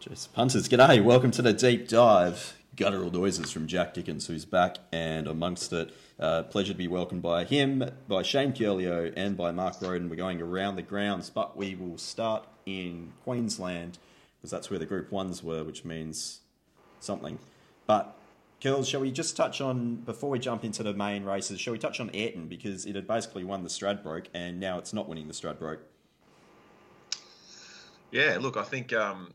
[0.00, 0.32] Jeez.
[0.32, 1.04] Punters, g'day.
[1.04, 2.56] Welcome to the deep dive.
[2.74, 7.20] Guttural noises from Jack Dickens, who's back, and amongst it, uh, pleasure to be welcomed
[7.20, 10.08] by him, by Shane Curlio, and by Mark Roden.
[10.08, 13.98] We're going around the grounds, but we will start in Queensland
[14.38, 16.40] because that's where the Group Ones were, which means
[16.98, 17.38] something.
[17.86, 18.16] But
[18.62, 21.60] Curls, shall we just touch on before we jump into the main races?
[21.60, 24.94] Shall we touch on Ayrton because it had basically won the Stradbroke, and now it's
[24.94, 25.80] not winning the Stradbroke.
[28.10, 29.34] Yeah, look, I think um,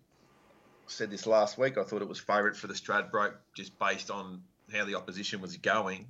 [0.88, 1.78] said this last week.
[1.78, 4.42] I thought it was favourite for the Stradbroke just based on
[4.74, 6.08] how the opposition was going.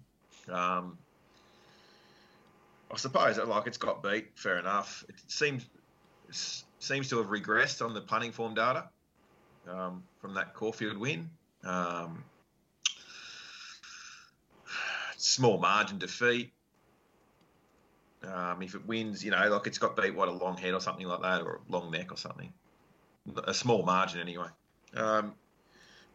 [0.49, 0.97] Um,
[2.91, 4.31] I suppose like it's got beat.
[4.35, 5.03] Fair enough.
[5.09, 5.65] It seems
[6.79, 8.89] seems to have regressed on the punting form data
[9.69, 11.29] um, from that Caulfield win.
[11.63, 12.23] Um,
[15.17, 16.51] small margin defeat.
[18.23, 20.79] Um, if it wins, you know, like it's got beat what a long head or
[20.79, 22.51] something like that, or a long neck or something.
[23.45, 24.47] A small margin anyway.
[24.95, 25.33] Um,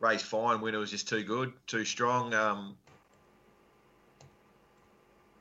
[0.01, 0.61] race fine.
[0.61, 2.35] Winner was just too good, too strong.
[2.35, 2.77] Um,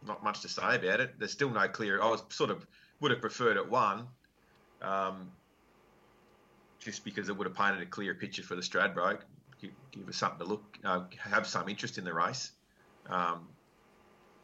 [0.06, 1.20] not much to say about it.
[1.20, 2.02] There's still no clear.
[2.02, 2.66] I was sort of
[3.00, 4.08] would have preferred it one,
[4.82, 5.30] um,
[6.80, 9.22] just because it would have painted a clear picture for the Stradbroke.
[9.62, 12.52] Give, give us something to look, uh, have some interest in the race.
[13.10, 13.48] Um,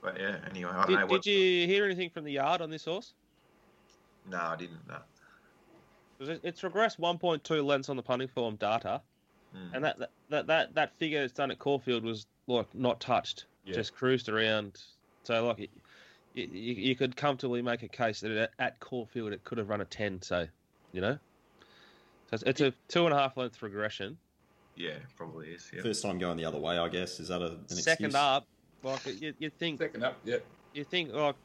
[0.02, 1.06] but yeah, anyway, I don't did, know.
[1.08, 3.14] What, did you hear anything from the yard on this horse?
[4.30, 4.88] No, I didn't.
[4.88, 4.98] No.
[6.20, 9.02] It's regressed 1.2 lengths on the punting form data,
[9.56, 9.74] mm.
[9.74, 9.98] and that,
[10.30, 13.74] that that that figure it's done at Caulfield was like not touched, yeah.
[13.74, 14.80] just cruised around.
[15.24, 15.70] So like,
[16.34, 19.86] you, you, could comfortably make a case that at Caulfield it could have run a
[19.86, 20.22] 10.
[20.22, 20.48] So,
[20.92, 21.18] you know,
[22.30, 24.18] so it's, it's a two and a half length regression.
[24.76, 25.70] Yeah, probably is.
[25.74, 25.82] Yeah.
[25.82, 27.20] First time going the other way, I guess.
[27.20, 28.16] Is that a an second excuse?
[28.16, 28.46] up?
[28.84, 30.38] Like you, you think second up, yeah.
[30.74, 31.36] You think like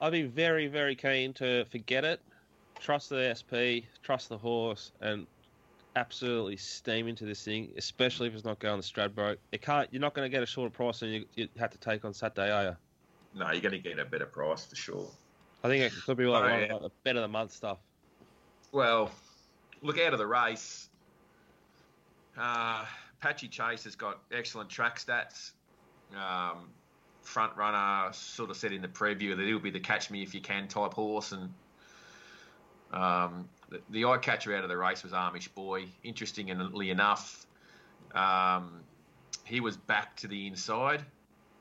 [0.00, 2.20] I'd be very very keen to forget it
[2.80, 5.26] trust the SP, trust the horse, and
[5.96, 9.36] absolutely steam into this thing, especially if it's not going the Stradbroke.
[9.52, 9.88] It can't.
[9.92, 12.14] You're not going to get a shorter price than you, you have to take on
[12.14, 12.76] Saturday, are you?
[13.34, 15.06] No, you're going to get a better price for sure.
[15.64, 16.74] I think it could be like, oh, one yeah.
[16.74, 17.78] of the better the month stuff.
[18.72, 19.10] Well,
[19.82, 20.88] look out of the race.
[22.36, 22.84] Uh,
[23.20, 25.52] Apache Chase has got excellent track stats.
[26.16, 26.68] Um,
[27.22, 30.34] front runner sort of said in the preview that he'll be the catch me if
[30.34, 31.52] you can type horse, and
[32.92, 35.86] um, the, the, eye catcher out of the race was Amish Boy.
[36.04, 37.46] Interestingly enough,
[38.14, 38.80] um,
[39.44, 41.02] he was back to the inside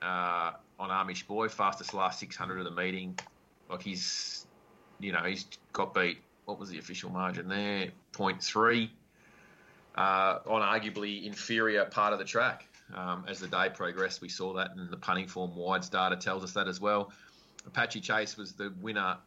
[0.02, 3.18] uh, on Amish Boy, fastest last 600 of the meeting.
[3.70, 4.46] Like he's,
[5.00, 6.20] you know, he's got beat.
[6.46, 7.90] What was the official margin there?
[8.14, 8.90] 0.3
[9.96, 12.68] uh, on arguably inferior part of the track.
[12.94, 16.44] Um, as the day progressed, we saw that, and the punting form wides data tells
[16.44, 17.12] us that as well.
[17.66, 19.18] Apache Chase was the winner,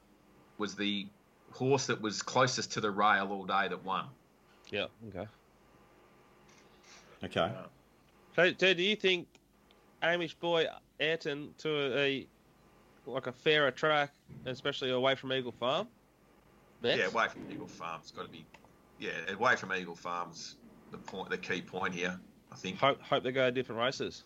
[0.58, 1.06] was the
[1.54, 4.06] horse that was closest to the rail all day that won.
[4.70, 4.86] Yeah.
[5.08, 5.26] Okay.
[7.24, 7.52] Okay.
[8.36, 9.28] So, so do you think
[10.02, 10.66] Amish boy
[11.00, 12.26] Ayrton to a
[13.06, 14.12] like a fairer track,
[14.46, 15.86] especially away from Eagle Farm?
[16.82, 16.98] Bets?
[16.98, 18.00] Yeah, away from Eagle Farm.
[18.02, 18.44] It's got to be.
[18.98, 20.56] Yeah, away from Eagle Farm's
[20.90, 22.18] the point, the key point here.
[22.52, 22.78] I think.
[22.78, 24.24] Hope, hope they go different races.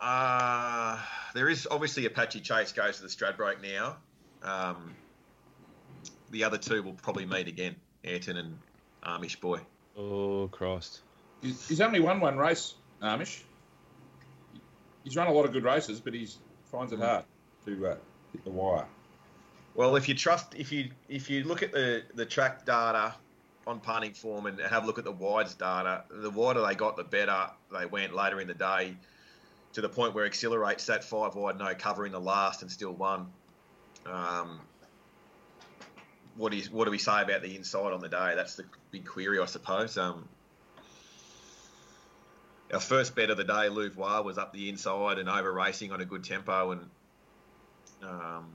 [0.00, 0.98] Uh,
[1.34, 3.96] there is obviously Apache Chase goes to the Stradbroke now.
[4.42, 4.94] Um,
[6.30, 8.58] the other two will probably meet again, Ayrton and
[9.04, 9.60] Amish Boy.
[9.96, 11.00] Oh, Christ.
[11.42, 13.42] He's only won one race, Amish.
[15.04, 16.28] He's run a lot of good races, but he
[16.70, 17.24] finds it hard
[17.64, 17.96] to uh,
[18.32, 18.86] hit the wire.
[19.74, 23.14] Well, if you trust, if you if you look at the the track data
[23.66, 26.96] on punting form and have a look at the wides data, the wider they got,
[26.96, 28.96] the better they went later in the day.
[29.74, 32.92] To the point where Accelerate sat five wide, no cover in the last, and still
[32.92, 33.28] won.
[34.04, 34.60] Um,
[36.40, 38.32] what do what do we say about the inside on the day?
[38.34, 39.98] That's the big query, I suppose.
[39.98, 40.26] Um,
[42.72, 46.00] our first bet of the day, Louvois, was up the inside and over racing on
[46.00, 46.80] a good tempo, and
[48.02, 48.46] um,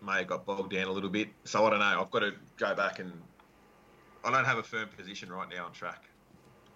[0.00, 1.28] may have got bogged down a little bit.
[1.44, 2.00] So I don't know.
[2.00, 3.12] I've got to go back and
[4.24, 6.04] I don't have a firm position right now on track.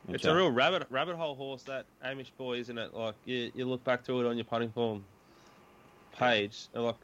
[0.06, 0.16] Okay.
[0.16, 2.94] It's a real rabbit rabbit hole horse that Amish boy, isn't it?
[2.94, 5.04] Like you, you look back through it on your punting form
[6.18, 6.96] page, and like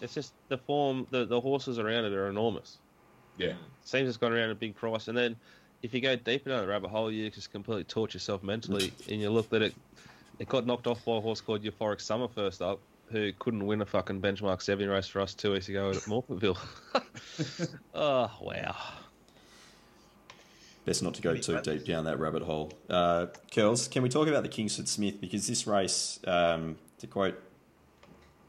[0.00, 2.78] it's just the form, the, the horses around it are enormous.
[3.36, 3.54] Yeah.
[3.84, 5.08] Seems it's gone around a big price.
[5.08, 5.36] And then
[5.82, 8.92] if you go deep into the rabbit hole, you just completely torture yourself mentally.
[9.10, 9.74] and you look at it,
[10.38, 13.80] it got knocked off by a horse called Euphoric Summer first up, who couldn't win
[13.80, 16.58] a fucking benchmark seven race for us two weeks ago at Morphettville.
[17.94, 18.76] oh, wow.
[20.84, 22.72] Best not to go too deep down that rabbit hole.
[22.88, 25.20] Uh, Curls, can we talk about the Kingsford Smith?
[25.20, 27.42] Because this race, um, to quote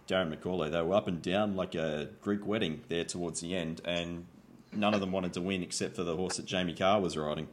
[0.07, 3.81] Darren McCauley, they were up and down like a Greek wedding there towards the end,
[3.86, 4.25] and
[4.71, 7.48] none of them wanted to win except for the horse that Jamie Kah was riding.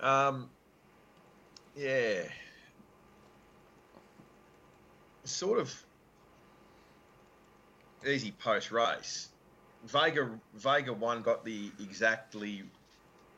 [0.00, 0.50] Um,
[1.76, 2.22] yeah.
[5.24, 5.74] Sort of
[8.06, 9.28] easy post race.
[9.86, 12.62] Vega Vega one got the exactly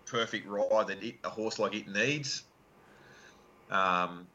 [0.07, 2.45] perfect ride that it, a horse like it needs.
[3.71, 4.27] Um,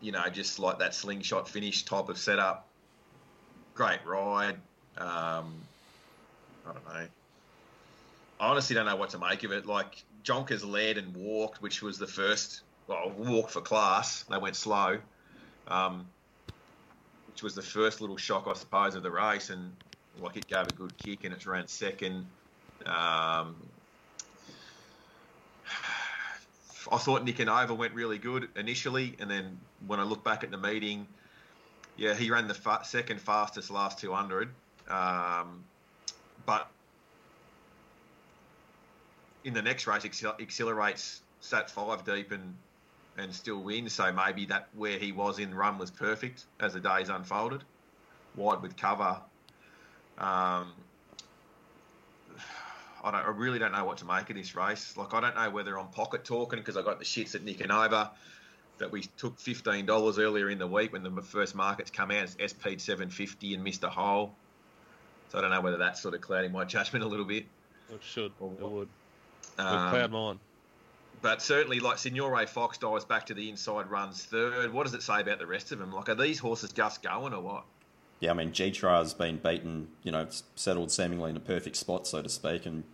[0.00, 2.66] you know, just like that slingshot finish type of setup.
[3.74, 4.56] Great ride.
[4.98, 5.54] Um,
[6.66, 7.06] I don't know.
[8.40, 9.66] I honestly don't know what to make of it.
[9.66, 14.24] Like Jonkers led and walked, which was the first well walk for class.
[14.24, 14.98] They went slow,
[15.68, 16.06] um,
[17.28, 19.50] which was the first little shock, I suppose, of the race.
[19.50, 19.72] And
[20.20, 22.26] like it gave a good kick, and it's ran second.
[22.84, 23.56] Um,
[26.92, 30.58] I thought Nicanova went really good initially, and then when I look back at the
[30.58, 31.06] meeting,
[31.96, 34.48] yeah, he ran the fa- second fastest last 200.
[34.88, 35.64] Um,
[36.44, 36.70] but
[39.44, 42.54] in the next race, accel- accelerates, sat five deep, and
[43.18, 43.94] and still wins.
[43.94, 47.62] So maybe that where he was in run was perfect as the days unfolded,
[48.36, 49.20] wide with cover.
[50.18, 50.72] Um,
[53.06, 53.24] I don't.
[53.24, 54.96] I really don't know what to make of this race.
[54.96, 58.10] Like I don't know whether I'm pocket talking because I got the shits at Nicanova
[58.78, 62.34] that we took fifteen dollars earlier in the week when the first markets come out.
[62.38, 64.34] It's SP seven fifty and missed a hole.
[65.30, 67.46] So I don't know whether that's sort of clouding my judgment a little bit.
[67.92, 68.32] It should.
[68.40, 68.72] Or It what?
[68.72, 68.88] would.
[69.58, 70.38] Um, cloud mine.
[71.22, 74.72] but certainly, like Signore Fox dives back to the inside, runs third.
[74.72, 75.92] What does it say about the rest of them?
[75.92, 77.64] Like, are these horses just going or what?
[78.20, 81.76] Yeah, I mean, G has been beaten, you know, s- settled seemingly in a perfect
[81.76, 82.84] spot, so to speak, and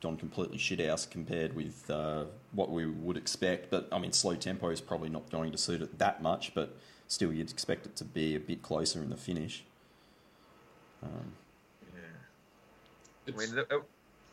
[0.00, 3.70] gone completely shithouse compared with uh, what we would expect.
[3.70, 6.76] But, I mean, slow tempo is probably not going to suit it that much, but
[7.08, 9.64] still, you'd expect it to be a bit closer in the finish.
[11.02, 11.32] Um,
[11.94, 13.34] Yeah.
[13.34, 13.80] I mean, the- uh,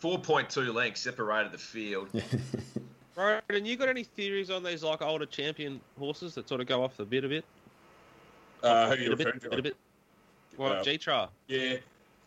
[0.02, 2.10] 4.2 lengths separated the field.
[3.16, 6.84] Roden, you got any theories on these like older champion horses that sort of go
[6.84, 7.46] off the bit a bit?
[8.62, 9.50] uh, who are you a bit, to?
[9.50, 9.76] bit a bit.
[10.56, 11.30] Well, Uh, Gytrash.
[11.48, 11.78] Yeah.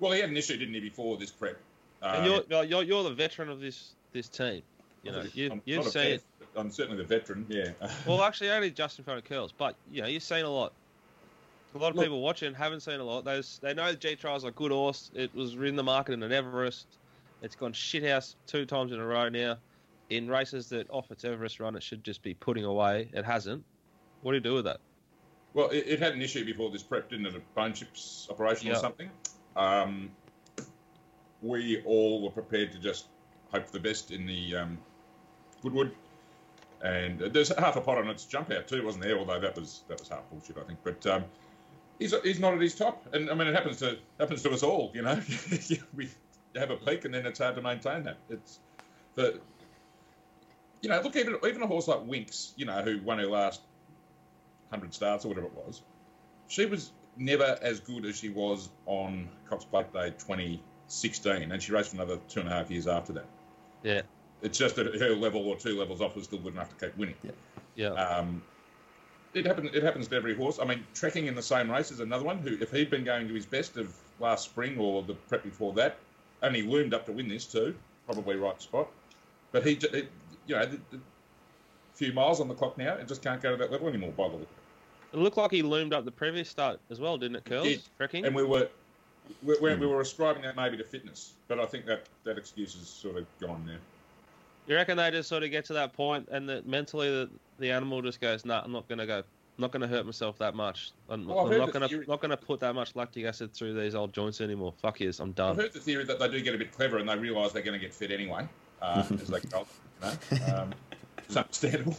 [0.01, 1.59] Well, he had an issue, didn't he, before this prep?
[2.03, 4.63] And Um, you're, you're you're the veteran of this this team.
[5.03, 6.23] You know, I'm you, you've seen vet,
[6.57, 7.47] I'm certainly the veteran.
[7.49, 7.71] Yeah.
[8.07, 10.73] Well, actually, only just in front of curls, but you know, you've seen a lot.
[11.75, 13.25] A lot of Look- people watching haven't seen a lot.
[13.25, 15.11] Those they know the Gytrash's a good horse.
[15.15, 16.87] It was in the market in an Everest.
[17.43, 19.57] It's gone shithouse two times in a row now.
[20.11, 23.09] In races that off its Everest run, it should just be putting away.
[23.13, 23.65] It hasn't.
[24.23, 24.81] What do you do with that?
[25.55, 27.37] Well, it, it had an issue before this prep, didn't it?
[27.37, 28.73] A bone chips operation Yeah.
[28.75, 29.09] or something.
[29.57, 30.11] Um,
[31.43, 33.07] we all were prepared to just
[33.53, 34.79] hope for the best in the um,
[35.63, 35.93] Goodwood.
[36.83, 39.19] And uh, there's half a pot on its jump out too, wasn't there?
[39.19, 40.79] Although that was that was half bullshit, I think.
[40.83, 41.25] But um,
[41.99, 44.63] he's he's not at his top, and I mean it happens to happens to us
[44.63, 44.91] all.
[44.95, 45.21] You know,
[45.95, 46.09] we
[46.57, 48.17] have a peak, and then it's hard to maintain that.
[48.31, 48.61] It's
[49.15, 49.41] the
[50.81, 53.61] you know look even even a horse like Winx, you know, who won her last
[54.71, 55.83] hundred starts or whatever it was,
[56.49, 60.13] she was never as good as she was on Cox Plate Day
[60.91, 63.27] 2016, and she raced for another two and a half years after that.
[63.83, 64.03] Yeah,
[64.43, 66.97] It's just that her level or two levels off was still good enough to keep
[66.99, 67.15] winning.
[67.77, 67.89] yeah.
[67.91, 68.43] Um,
[69.33, 69.71] it happens.
[69.73, 70.59] It happens to every horse.
[70.61, 72.39] I mean, trekking in the same race is another one.
[72.39, 75.73] Who, if he'd been going to his best of last spring or the prep before
[75.75, 75.99] that,
[76.43, 77.77] only loomed up to win this too.
[78.07, 78.89] Probably right spot,
[79.53, 80.09] but he, j- it,
[80.49, 80.99] you know, the, the
[81.95, 84.11] few miles on the clock now, and just can't go to that level anymore.
[84.17, 84.49] By the look.
[85.13, 87.69] It looked like he loomed up the previous start as well, didn't it, Curls?
[87.69, 87.83] did.
[87.99, 88.25] Trekking.
[88.27, 88.69] and we were
[89.43, 92.75] we, we, we were ascribing that maybe to fitness, but I think that that excuse
[92.75, 93.77] is sort of gone now.
[94.67, 97.71] You reckon they just sort of get to that point and that mentally the, the
[97.71, 99.19] animal just goes, "Nah, I'm not going to go.
[99.19, 100.93] I'm not going to hurt myself that much.
[101.09, 103.53] I'm, Well, I've I'm not going to not going to put that much lactic acid
[103.53, 104.73] through these old joints anymore.
[104.81, 106.99] Fuck yes, I'm done." I've heard the theory that they do get a bit clever
[106.99, 108.47] and they realise they're going to get fit anyway
[108.81, 109.67] uh, as they go.
[110.03, 110.75] You know, um,
[111.19, 111.97] it's understandable.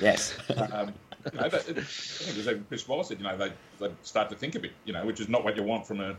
[0.00, 0.36] Yes.
[0.72, 0.92] Um,
[1.32, 3.52] you know, but it, I think it was even Chris Waller said, you know, they,
[3.80, 6.00] they start to think a bit, you know, which is not what you want from
[6.00, 6.16] a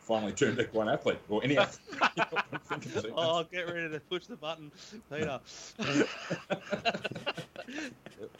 [0.00, 2.00] finally turned equine athlete or any athlete.
[2.16, 3.12] You don't want to think of it.
[3.16, 4.72] Oh, get ready to push the button,
[5.12, 5.40] Peter.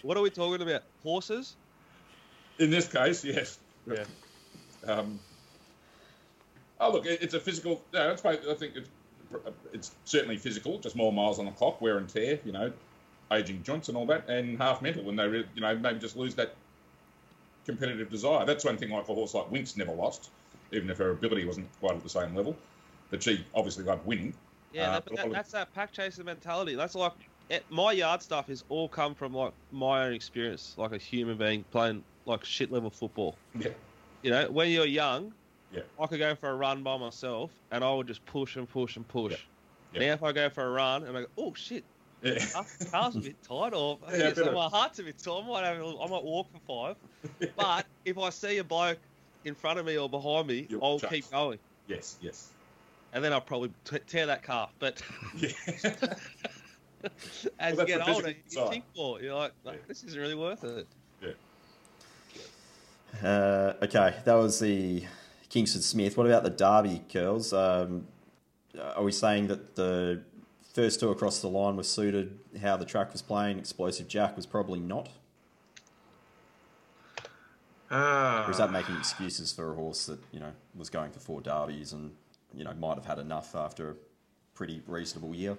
[0.03, 0.83] what are we talking about?
[1.03, 1.57] Horses?
[2.59, 3.59] In this case, yes.
[3.87, 4.05] Yeah.
[4.87, 5.21] Um,
[6.81, 7.83] oh, look, it, it's a physical.
[7.93, 8.89] No, it's, I think it's
[9.73, 12.73] it's certainly physical, just more miles on the clock, wear and tear, you know,
[13.33, 16.35] aging joints and all that, and half mental when they, you know, maybe just lose
[16.37, 16.55] that
[17.67, 18.47] competitive desire.
[18.47, 20.31] That's one thing like a horse like Winx never lost,
[20.73, 22.57] even if her ability wasn't quite at the same level.
[23.11, 24.35] But she obviously loved winning.
[24.73, 26.75] Yeah, Uh, that, but that, that's that pack chaser mentality.
[26.75, 27.13] That's like
[27.49, 31.39] it, my yard stuff has all come from like my own experience, like a human
[31.39, 33.37] being playing like shit level football.
[33.59, 33.69] Yeah.
[34.23, 35.33] You know, when you're young,
[35.73, 35.83] Yeah.
[36.01, 38.97] I could go for a run by myself, and I would just push and push
[38.97, 39.37] and push.
[39.95, 40.01] Yeah.
[40.01, 41.85] Now if I go for a run and I go, oh shit,
[42.23, 42.39] Yeah.
[42.91, 45.43] calf's a bit tight, or Yeah, so my heart's a bit tight.
[45.45, 46.95] I might have, I might walk for
[47.41, 47.51] five.
[47.57, 48.99] But if I see a bloke
[49.45, 51.11] in front of me or behind me, You'll I'll chuck.
[51.11, 52.51] keep going, yes, yes.
[53.13, 54.71] and then I'll probably t- tear that calf.
[54.79, 55.01] But
[55.37, 55.51] Yeah.
[57.61, 58.71] as Well, you get older, physical you side.
[58.71, 59.21] think more.
[59.23, 59.81] You're like, like, Yeah.
[59.87, 60.87] this isn't really worth it.
[63.23, 65.03] Uh, okay, that was the
[65.49, 66.17] Kingsford Smith.
[66.17, 67.53] What about the Derby curls?
[67.53, 68.07] Um,
[68.79, 70.23] are we saying that the
[70.79, 73.59] first two across the line were suited how the track was playing?
[73.59, 75.09] Explosive Jack was probably not.
[77.91, 78.47] Ah.
[78.47, 81.41] Or is that making excuses for a horse that you know was going for four
[81.41, 82.13] derbies and
[82.55, 83.95] you know might have had enough after a
[84.55, 85.59] pretty reasonable year?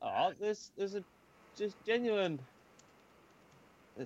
[0.00, 1.02] Oh, there's there's a
[1.58, 2.38] just genuine.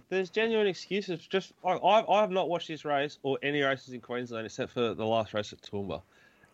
[0.09, 1.27] There's genuine excuses.
[1.27, 4.73] Just like I, I have not watched this race or any races in Queensland except
[4.73, 6.01] for the last race at Toowoomba,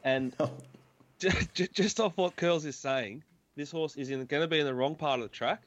[0.02, 0.34] and
[1.54, 3.22] just, off what Curls is saying,
[3.56, 5.62] this horse is going to be in the wrong part of the track,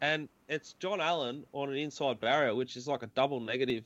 [0.00, 3.84] and it's John Allen on an inside barrier, which is like a double negative.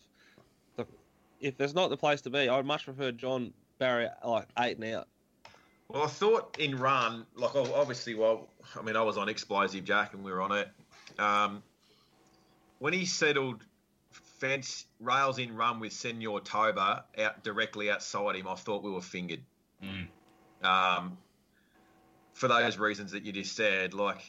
[1.41, 4.93] If there's not the place to be, I'd much prefer John barrier like eight and
[4.93, 5.09] out.
[5.89, 8.49] Well, I thought in run, like obviously, well,
[8.79, 10.69] I mean, I was on Explosive Jack and we were on it.
[11.19, 11.63] Um,
[12.79, 13.65] when he settled
[14.11, 19.01] fence rails in run with Senor Toba out directly outside him, I thought we were
[19.01, 19.41] fingered.
[19.83, 20.07] Mm.
[20.63, 21.19] Um,
[22.33, 24.21] for those reasons that you just said, like,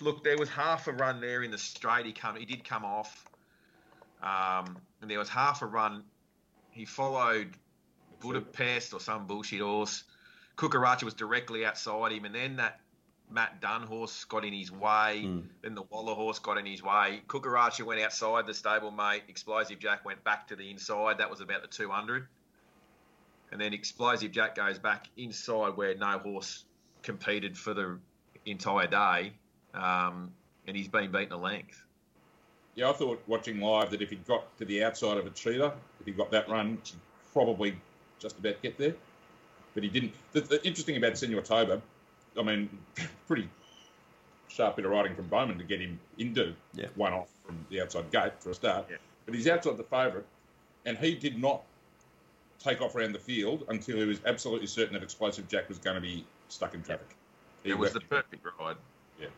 [0.00, 2.06] look, there was half a run there in the straight.
[2.06, 3.24] He come, he did come off,
[4.22, 6.04] um, and there was half a run.
[6.70, 7.50] He followed
[8.20, 10.04] Budapest or some bullshit horse.
[10.56, 12.80] Kukaracha was directly outside him, and then that
[13.30, 15.22] Matt Dunn horse got in his way.
[15.24, 15.44] Mm.
[15.62, 17.22] Then the Waller horse got in his way.
[17.28, 19.22] Kukaracha went outside the stable mate.
[19.28, 21.18] Explosive Jack went back to the inside.
[21.18, 22.26] That was about the 200.
[23.52, 26.64] And then Explosive Jack goes back inside where no horse
[27.02, 27.98] competed for the
[28.46, 29.32] entire day.
[29.74, 30.30] Um,
[30.66, 31.82] and he's been beaten a length.
[32.74, 35.72] Yeah, I thought watching live that if he got to the outside of a cheetah,
[36.00, 36.94] if he got that run, he'd
[37.32, 37.74] probably
[38.18, 38.94] just about get there.
[39.74, 40.12] But he didn't.
[40.32, 41.80] The, the interesting about Senor Toba,
[42.38, 42.68] I mean,
[43.26, 43.48] pretty
[44.48, 46.86] sharp bit of riding from Bowman to get him into Yeah.
[46.96, 48.86] one off from the outside gate for a start.
[48.90, 48.96] Yeah.
[49.26, 50.24] But he's outside the favourite,
[50.86, 51.62] and he did not
[52.62, 55.94] take off around the field until he was absolutely certain that Explosive Jack was going
[55.94, 57.16] to be stuck in traffic.
[57.62, 58.76] He It was the perfect ride.
[59.20, 59.28] Yeah.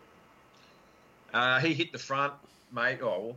[1.32, 2.32] Uh, he hit the front,
[2.72, 3.00] mate.
[3.02, 3.36] Oh,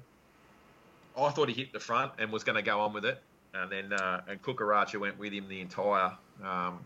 [1.16, 3.22] well, I thought he hit the front and was going to go on with it,
[3.54, 6.12] and then uh, and Kukaracha went with him the entire.
[6.44, 6.80] Um,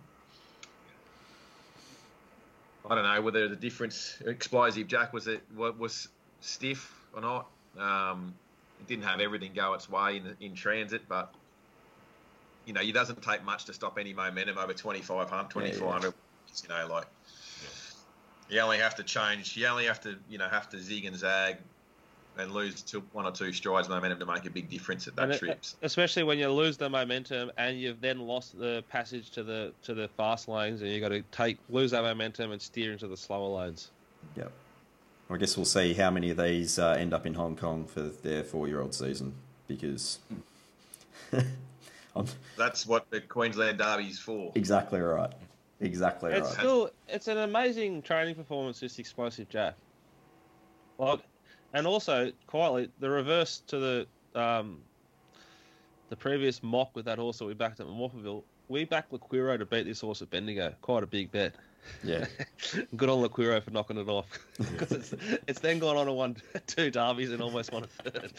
[2.89, 4.17] I don't know whether the difference.
[4.25, 6.09] Explosive Jack was it was
[6.41, 7.47] stiff or not.
[7.77, 8.33] Um,
[8.79, 11.33] it didn't have everything go its way in in transit, but
[12.67, 16.13] you know, it doesn't take much to stop any momentum over 2,500, 2,400.
[16.63, 17.05] You know, like
[18.49, 19.55] you only have to change.
[19.55, 21.57] You only have to, you know, have to zig and zag
[22.37, 25.23] and lose two, one or two strides momentum to make a big difference at that
[25.23, 25.59] And it- trip.
[25.81, 29.93] especially when you lose the momentum and you've then lost the passage to the to
[29.93, 33.07] the fast lanes, and you have got to take lose that momentum and steer into
[33.07, 33.91] the slower lanes.
[34.35, 34.51] Yep.
[35.29, 38.01] I guess we'll see how many of these uh, end up in Hong Kong for
[38.01, 39.33] their four-year-old season
[39.67, 40.19] because
[42.19, 42.25] I'm
[42.57, 44.51] That's what the Queensland Derby's for.
[44.55, 45.31] exactly right.
[45.79, 46.57] Exactly It's right.
[46.57, 48.79] still it's an amazing training performance.
[48.79, 49.75] This explosive Jack,
[50.97, 51.19] like,
[51.73, 54.07] and also quietly the reverse to the
[54.39, 54.79] um,
[56.09, 58.43] the previous mock with that horse that we backed at Morphettville.
[58.69, 60.73] We backed Laquiro to beat this horse at Bendigo.
[60.81, 61.53] Quite a big bet.
[62.03, 62.25] Yeah.
[62.97, 64.25] Good on Laquiro for knocking it off.
[64.77, 65.13] 'Cause it's,
[65.47, 68.31] it's then gone on to won two derbies and almost won a third.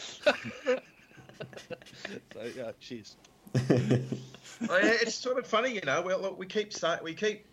[2.33, 3.15] so yeah, cheers.
[4.69, 6.01] Oh, yeah, it's sort of funny, you know.
[6.01, 7.45] Well, look, we keep saying we keep.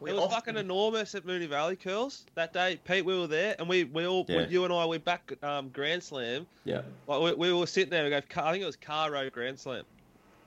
[0.00, 2.78] We It was often- fucking enormous at Moonee Valley Curls that day.
[2.84, 4.46] Pete, we were there, and we we all Yeah.
[4.46, 6.46] you and I we back um, Grand Slam.
[6.64, 6.82] yeah.
[7.08, 8.04] Like we, we were sitting there.
[8.04, 8.18] We go.
[8.18, 9.82] I think it was Car Road Grand Slam.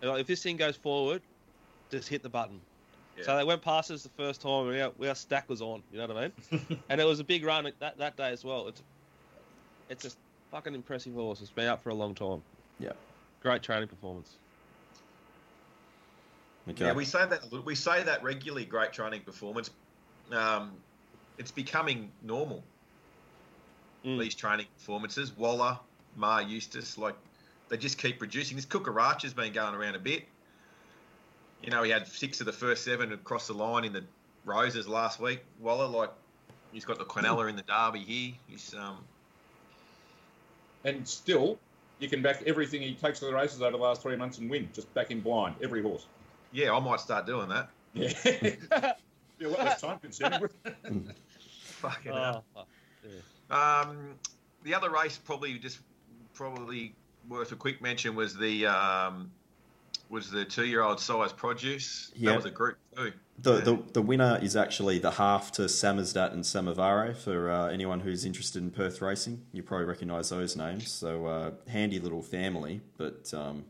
[0.01, 1.22] And, like, if this thing goes forward,
[1.91, 2.62] just hit the button.
[3.22, 5.84] So they went past us the first time, and our, our stack was on.
[5.91, 6.22] You know what I
[6.58, 6.79] mean?
[6.89, 8.70] and it was a big run that that day as well.
[8.70, 8.82] It's
[9.89, 10.12] it's a
[10.51, 11.41] fucking impressive horse.
[11.41, 12.41] It's been up for a long time.
[12.79, 12.94] Yeah.
[13.41, 14.36] Great training performance.
[16.67, 16.86] Okay.
[16.86, 18.65] Yeah, we say that we say that regularly.
[18.65, 19.72] Great training performance.
[20.31, 20.74] Um,
[21.38, 22.63] it's becoming normal.
[24.05, 24.19] Mm.
[24.19, 25.36] These training performances.
[25.36, 25.79] Waller,
[26.15, 27.15] Maher, Eustace, like
[27.69, 28.55] they just keep producing.
[28.55, 30.25] This Kukaracha's been going around a bit.
[31.63, 34.03] You know, he had six of the first seven across the line in the
[34.46, 35.43] roses last week.
[35.60, 36.12] Waller, like,
[36.72, 38.34] He's got the Quinella in the Derby here.
[38.48, 38.98] He's um,
[40.84, 41.58] and still,
[42.00, 44.50] you can back everything he takes to the races over the last three months and
[44.50, 44.70] win.
[44.74, 46.06] Just back him blind, every horse.
[46.51, 47.70] yeah, I might start doing that.
[47.94, 48.13] Yeah.
[49.39, 50.41] yeah, what less time consuming.
[51.63, 52.44] Fucking Oh, hell.
[52.53, 52.68] fuck,
[53.50, 53.82] yeah.
[53.82, 54.15] Um,
[54.63, 55.79] the other race probably just
[56.34, 56.94] probably
[57.27, 59.32] worth a quick mention was the um,
[60.10, 62.12] was the two year old Sires' Produce.
[62.16, 62.32] Yeah.
[62.32, 63.13] That was a group too.
[63.42, 63.60] The, Yeah.
[63.62, 68.25] the the winner is actually the half to Samizdat and Samavare for uh, anyone who's
[68.25, 69.46] interested in Perth racing.
[69.54, 70.92] You probably recognise those names.
[70.92, 72.82] So uh, handy little family.
[72.98, 73.66] But um,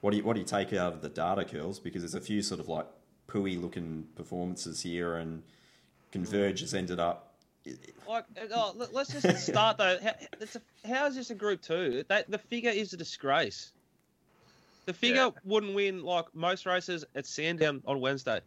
[0.00, 1.78] what do you what do you take out of the data curls?
[1.78, 2.86] Because there's a few sort of like
[3.28, 5.42] pooey looking performances here, and
[6.12, 7.24] Converge has ended up.
[8.08, 9.98] Like, oh, let- let's just start though.
[10.02, 12.02] How, it's a, how is this a group two?
[12.08, 13.72] That the figure is a disgrace.
[14.88, 15.30] The figure Yeah.
[15.44, 18.40] wouldn't win like most races at Sandown on Wednesday.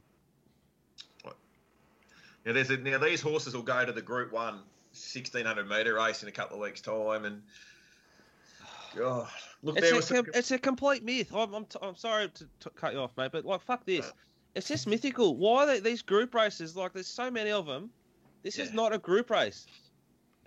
[1.24, 4.56] Now, there's a, now these horses will go to the Group One
[4.94, 7.44] 1600 metre race in a couple of weeks' time, and
[8.96, 9.28] God,
[9.62, 11.32] look, It's there a, was some, com- it's a complete myth.
[11.32, 14.08] I'm, I'm, t- I'm sorry to, to cut you off, mate, but like, fuck this.
[14.08, 14.12] Uh.
[14.56, 15.36] It's just mythical.
[15.38, 16.76] Why are they, these group races?
[16.76, 17.92] Like, there's so many of them.
[18.42, 19.68] This is not a group race.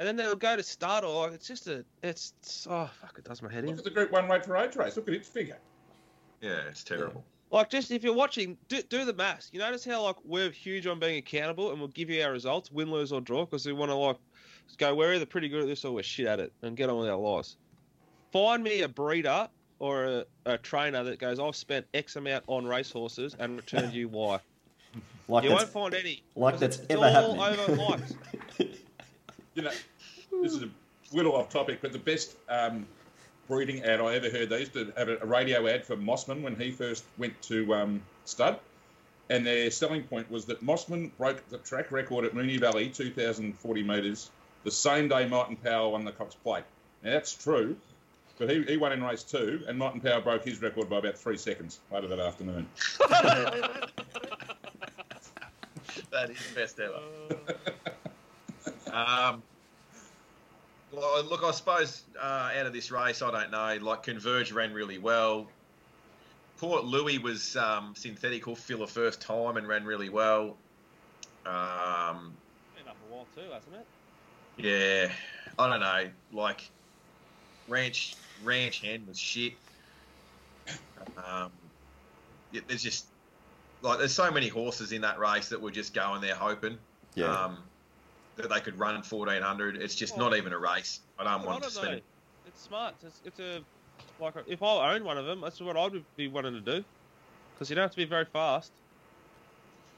[0.01, 3.15] And then they'll go to start or like, it's just a, it's, it's oh fuck,
[3.17, 3.71] it does my head in.
[3.71, 4.97] Look at the Group One weight for age race.
[4.97, 5.59] Look at its figure.
[6.45, 7.25] Yeah, it's terrible.
[7.51, 9.49] Like, just if you're watching, do, do the maths.
[9.53, 12.71] You notice how like we're huge on being accountable, and we'll give you our results,
[12.71, 14.17] win, lose, or draw, because we want to like
[14.77, 14.95] go.
[14.95, 17.09] We're either pretty good at this or we're shit at it, and get on with
[17.09, 17.57] our lives.
[18.33, 19.49] Find me a breeder
[19.79, 24.09] or a, a trainer that goes, I've spent X amount on racehorses and returned you
[24.09, 24.39] Y.
[25.27, 26.23] Like You won't find any.
[26.37, 27.71] Like that's it's ever all happening.
[27.71, 28.15] over likes.
[28.59, 29.71] You know,
[30.43, 30.69] this is a
[31.15, 32.87] little off topic, but the best um,
[33.49, 34.49] breeding ad I ever heard.
[34.49, 37.75] They used to have a, a radio ad for Mossman when he first went to
[37.75, 38.59] um, stud,
[39.31, 43.83] and their selling point was that Mossman broke the track record at Moonee Valley, 2,040
[43.83, 44.31] metres,
[44.65, 46.65] the same day Might and Power won the Cox Plate.
[47.03, 47.77] Now that's true,
[48.39, 50.99] but he, he won in race two, and Might and Power broke his record by
[50.99, 52.67] about three seconds later that afternoon.
[53.11, 53.91] that
[56.31, 57.01] is the best ever.
[58.95, 59.54] Um, well,
[60.95, 63.79] look, I suppose uh, out of this race, I don't know.
[63.85, 65.49] Like Converge ran really well.
[66.59, 70.57] Port Louis was um, synthetic hoof filler first time and ran really well.
[71.47, 72.33] Um,
[72.77, 73.87] Been up a while too, hasn't it?
[74.57, 75.13] yeah,
[75.59, 76.09] I don't know.
[76.33, 76.69] Like
[77.69, 79.55] Ranch Ranch Hen was shit.
[81.19, 81.51] Um,
[82.53, 83.07] yeah, there's just
[83.83, 86.79] like there's so many horses in that race that were just going there hoping
[87.15, 87.27] Yeah.
[87.27, 87.59] um,
[88.37, 89.77] that they could run 1400.
[89.77, 90.37] It's just Well, not oh.
[90.37, 91.01] even a race.
[91.19, 91.97] I don't want to don't spend know.
[91.99, 92.05] it.
[92.47, 92.95] It's smart.
[93.05, 93.61] It's, it's a
[94.21, 96.85] like if I owned one of them, that's what I would be wanting to do.
[97.55, 98.73] Because you don't have to be very fast.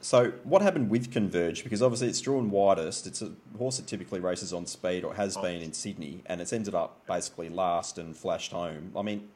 [0.01, 1.65] So what happened with Converge?
[1.65, 3.07] Because obviously it's drawn widest.
[3.07, 5.43] It's a horse that typically races on speed or has Oh.
[5.43, 8.93] been in Sydney, and it's ended up basically last and flashed home.
[8.95, 9.29] I mean,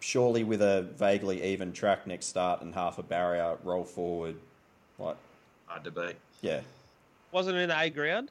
[0.00, 4.36] surely with a vaguely even track next start and half a barrier roll forward,
[4.98, 5.16] like
[5.66, 6.16] Hard to beat.
[6.40, 6.60] yeah.
[7.32, 8.30] Wasn't it in A ground?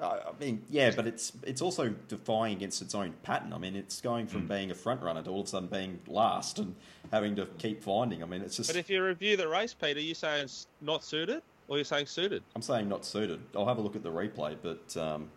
[0.00, 3.52] I I mean, yeah, but it's it's also defying against its own pattern.
[3.52, 6.00] I mean, it's going from being a front runner to all of a sudden being
[6.06, 6.74] last and
[7.12, 8.22] having to keep finding.
[8.22, 11.02] I mean, it's just But if you review the race, Peter, you saying it's not
[11.04, 12.42] suited, or you're saying suited?
[12.54, 13.40] I'm saying not suited.
[13.54, 15.28] I'll have a look at the replay, but um,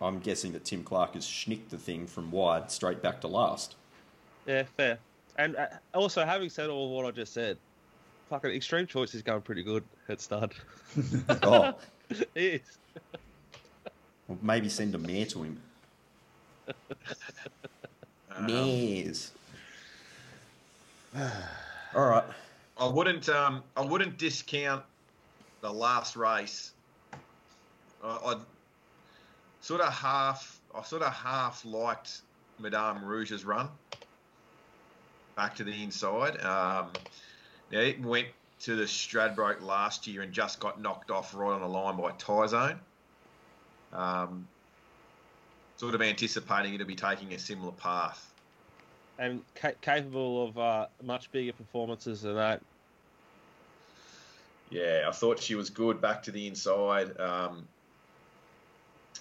[0.00, 3.74] I'm guessing that Tim Clark has schnicked the thing from wide straight back to last.
[4.46, 4.98] Yeah, fair.
[5.36, 7.58] And uh, also, having said all of what I just said,
[8.28, 10.54] fucking Extreme Choice is going pretty good at stud.
[11.42, 11.74] Oh,
[12.10, 12.60] it is.
[14.26, 15.60] well, maybe send a mare to him.
[18.30, 19.32] Um, Mares.
[21.94, 22.22] All right.
[22.76, 23.28] I wouldn't.
[23.28, 24.84] Um, I wouldn't discount
[25.60, 26.70] the last race.
[28.04, 28.36] I, I
[29.60, 30.60] sort of half.
[30.72, 32.20] I sort of half liked
[32.60, 33.68] Madame Rouge's run
[35.38, 36.40] back to the inside.
[36.42, 36.90] Um,
[37.70, 38.26] yeah, it went
[38.60, 42.10] to the Stradbroke last year and just got knocked off right on the line by
[42.12, 42.78] Tyzone.
[43.92, 44.48] Um,
[45.76, 48.32] sort of anticipating it to be taking a similar path.
[49.18, 52.60] And ca- capable of uh, much bigger performances than that.
[54.70, 57.18] Yeah, I thought she was good back to the inside.
[57.18, 57.66] Um,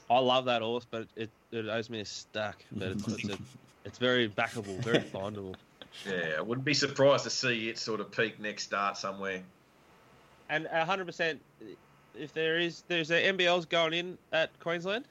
[0.09, 2.65] I love that horse, but it, it owes me a stack.
[2.71, 3.37] But it's, it's, a,
[3.85, 5.55] it's very backable, very findable.
[6.05, 9.43] Yeah, I wouldn't be surprised to see it sort of peak next start somewhere.
[10.49, 11.39] And 100%,
[12.17, 15.05] if there is, there's a MBLs going in at Queensland.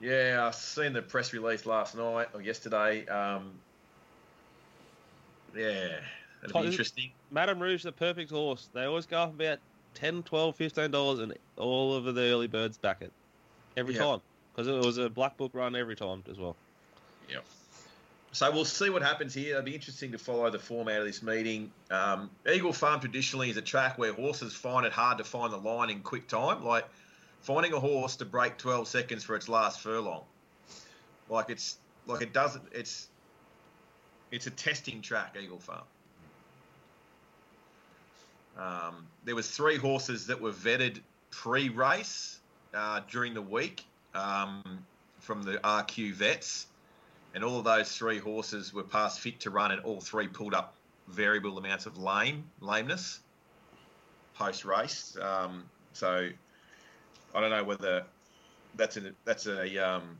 [0.00, 3.06] Yeah, I seen the press release last night or yesterday.
[3.06, 3.52] Um,
[5.56, 6.00] yeah,
[6.40, 7.12] that'd be interesting.
[7.30, 8.68] Madame Rouge, the perfect horse.
[8.74, 9.60] They always go up about
[9.94, 13.12] 10 12 15 dollars and all of the early birds back it
[13.76, 14.00] every Yeah.
[14.00, 14.20] time
[14.52, 16.56] because it was a black book run every time as well
[17.28, 17.44] Yep.
[18.34, 19.50] So we'll see what happens here.
[19.50, 21.70] It'll be interesting to follow the format of this meeting.
[21.88, 25.56] Um, Eagle Farm traditionally is a track where horses find it hard to find the
[25.56, 26.64] line in quick time.
[26.64, 26.84] Like
[27.42, 30.24] finding a horse to break 12 seconds for its last furlong.
[31.28, 32.64] Like it's like it doesn't.
[32.72, 33.06] It's
[34.32, 35.84] it's a testing track, Eagle Farm.
[38.58, 40.98] Um, there was three horses that were vetted
[41.30, 42.40] pre-race
[42.74, 44.84] uh, during the week um,
[45.20, 46.66] from the RQ vets,
[47.34, 50.54] and all of those three horses were past fit to run, and all three pulled
[50.54, 50.74] up
[51.08, 53.20] variable amounts of lame lameness
[54.34, 55.16] post-race.
[55.20, 56.28] Um, so
[57.34, 58.04] I don't know whether
[58.76, 60.18] that's a that's a um,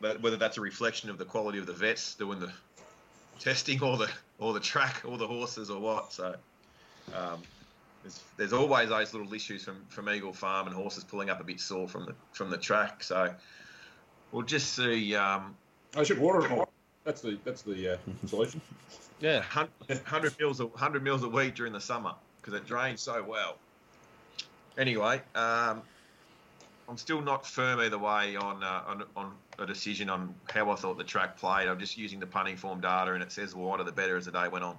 [0.00, 2.52] whether that's a reflection of the quality of the vets doing the
[3.38, 6.12] testing or the or the track or the horses or what.
[6.12, 6.34] So
[7.14, 7.42] um,
[8.02, 11.44] there's, there's always those little issues from, from Eagle Farm and horses pulling up a
[11.44, 13.02] bit sore from the from the track.
[13.02, 13.34] So
[14.36, 15.16] we'll just see.
[15.16, 15.56] Um,
[15.96, 16.68] I should water it more.
[17.04, 17.96] That's the that's the uh,
[18.26, 18.60] solution.
[19.20, 23.24] yeah 100 mils, a 100 mils a week during the summer because it drains so
[23.26, 23.56] well.
[24.76, 25.80] Anyway, um,
[26.86, 30.74] I'm still not firm either way on, uh, on on a decision on how I
[30.76, 31.66] thought the track played.
[31.66, 34.32] I'm just using the punting form data, and it says wider the better as the
[34.32, 34.76] day went on.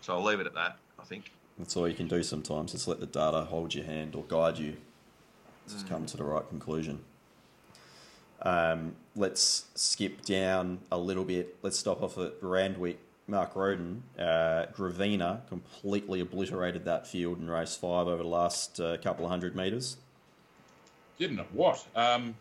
[0.00, 0.78] So I'll leave it at that.
[0.98, 1.30] I think.
[1.56, 2.72] That's all you can do sometimes.
[2.72, 4.76] Just let the data hold your hand or guide you.
[5.68, 7.00] Just come to the right conclusion.
[8.42, 11.56] Um, let's skip down a little bit.
[11.62, 12.98] Let's stop off at Randwick.
[13.30, 18.96] Mark Roden, uh, Gravina completely obliterated that field in race five over the last uh,
[18.96, 19.98] couple of hundred metres.
[21.18, 21.46] Didn't it?
[21.52, 21.86] What?
[21.94, 22.34] Um,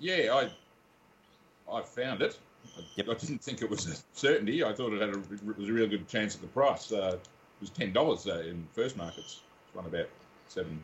[0.00, 2.36] yeah, I I found it.
[2.76, 3.08] I, Yep.
[3.08, 4.64] I didn't think it was a certainty.
[4.64, 6.90] I thought it had a, it was a real good chance at the price.
[6.90, 9.42] Uh, it was ten dollars uh, in first markets.
[9.66, 10.08] It's run about
[10.48, 10.82] seven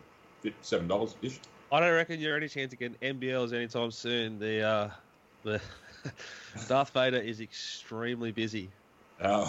[0.61, 1.41] seven dollars ish.
[1.73, 4.39] I don't reckon you're any chance of getting MBLs anytime soon.
[4.39, 4.91] The uh,
[5.43, 5.61] the
[6.69, 8.69] Darth Vader is extremely busy.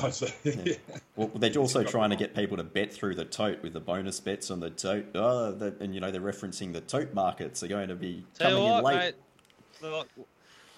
[0.09, 0.75] So, Yeah.
[1.15, 4.19] Well, they're also trying to get people to bet through the tote with the bonus
[4.19, 5.07] bets on the tote.
[5.15, 8.51] Oh, the, and you know they're referencing the tote markets are going to be Tell
[8.51, 9.15] coming you in late.
[9.81, 10.05] mate.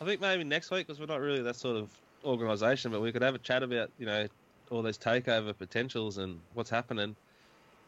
[0.01, 1.89] I think maybe next week because we're not really that sort of
[2.23, 4.27] organisation, but we could have a chat about you know
[4.71, 7.15] all those takeover potentials and what's happening.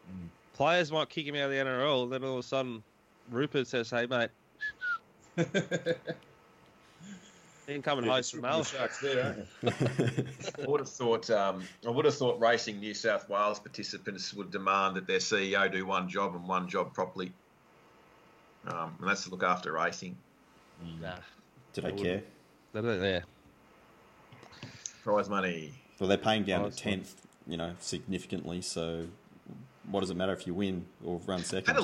[0.08, 0.28] Mm.
[0.54, 2.84] Players might kick him out of the NRL, then all of a sudden
[3.30, 4.30] Rupert says, "Hey mate,
[5.36, 5.44] you
[7.66, 9.46] can come and Yeah, host the from Mal." Sharks there.
[9.66, 11.30] I would have thought.
[11.30, 15.70] Um, I would have thought racing New South Wales participants would demand that their CEO
[15.70, 17.32] do one job and one job properly,
[18.66, 20.16] um, and that's to look after racing.
[21.00, 21.16] Nah,
[21.72, 22.22] Do they I care?
[22.72, 23.02] they don't.
[23.02, 23.20] Yeah,
[25.04, 25.72] Prize money.
[25.98, 28.62] Well, they're paying down to tenth, you know, significantly.
[28.62, 29.06] So,
[29.90, 31.76] what does it matter if you win or run second?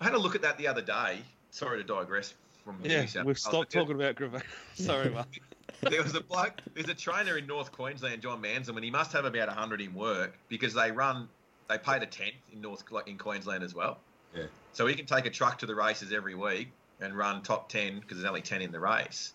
[0.00, 1.22] Had, a look, I had a look at that the other day.
[1.50, 2.34] Sorry to digress
[2.64, 3.00] from yeah.
[3.00, 4.42] New South We've stopped talking about Gravina.
[4.74, 5.24] Sorry, mate.
[5.80, 6.54] There was a bloke.
[6.74, 9.94] There's a trainer in North Queensland, John Manson, and he must have about hundred in
[9.94, 11.28] work because they run.
[11.68, 13.98] They pay the tenth in North in Queensland as well.
[14.34, 14.44] Yeah.
[14.72, 18.00] So he can take a truck to the races every week and run top ten
[18.00, 19.32] because there's only ten in the race.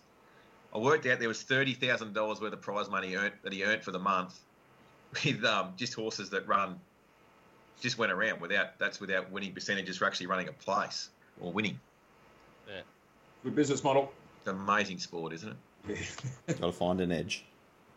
[0.74, 3.64] I worked out there was thirty thousand dollars worth of prize money earned, that he
[3.64, 4.38] earned for the month
[5.24, 6.78] with um, just horses that run,
[7.80, 11.08] just went around without that's without winning percentages for actually running a place
[11.40, 11.78] or winning.
[12.68, 12.80] Yeah.
[13.42, 14.12] Good business model.
[14.38, 15.56] It's an amazing sport, isn't it?
[16.48, 16.54] Yeah.
[16.54, 17.44] Got to find an edge.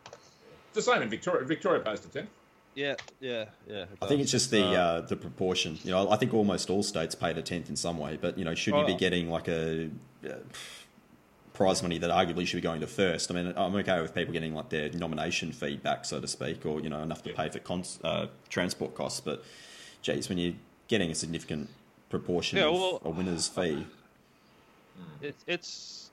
[0.05, 0.15] It's
[0.73, 1.45] the same in Victoria.
[1.45, 2.27] Victoria pays to ten.
[2.75, 3.75] Yeah, yeah, yeah.
[3.83, 5.79] it I think it's just the Uh, uh, the proportion.
[5.83, 8.17] You know, I think almost all states pay the tenth in some way.
[8.21, 8.97] But you know, should you be Oh.
[8.97, 9.89] getting like a
[10.23, 10.33] uh,
[11.57, 13.31] prize money that arguably should be going to first?
[13.31, 16.65] I mean, I'm okay with people getting like their nomination fee back, so to speak,
[16.67, 17.35] or you know, enough to Yeah.
[17.35, 19.19] pay for cons- uh, transport costs.
[19.19, 19.43] But,
[20.03, 20.53] geez, when you're
[20.87, 21.69] getting a significant
[22.09, 23.85] proportion Yeah, of a winner's fee,
[25.21, 26.11] It's it's.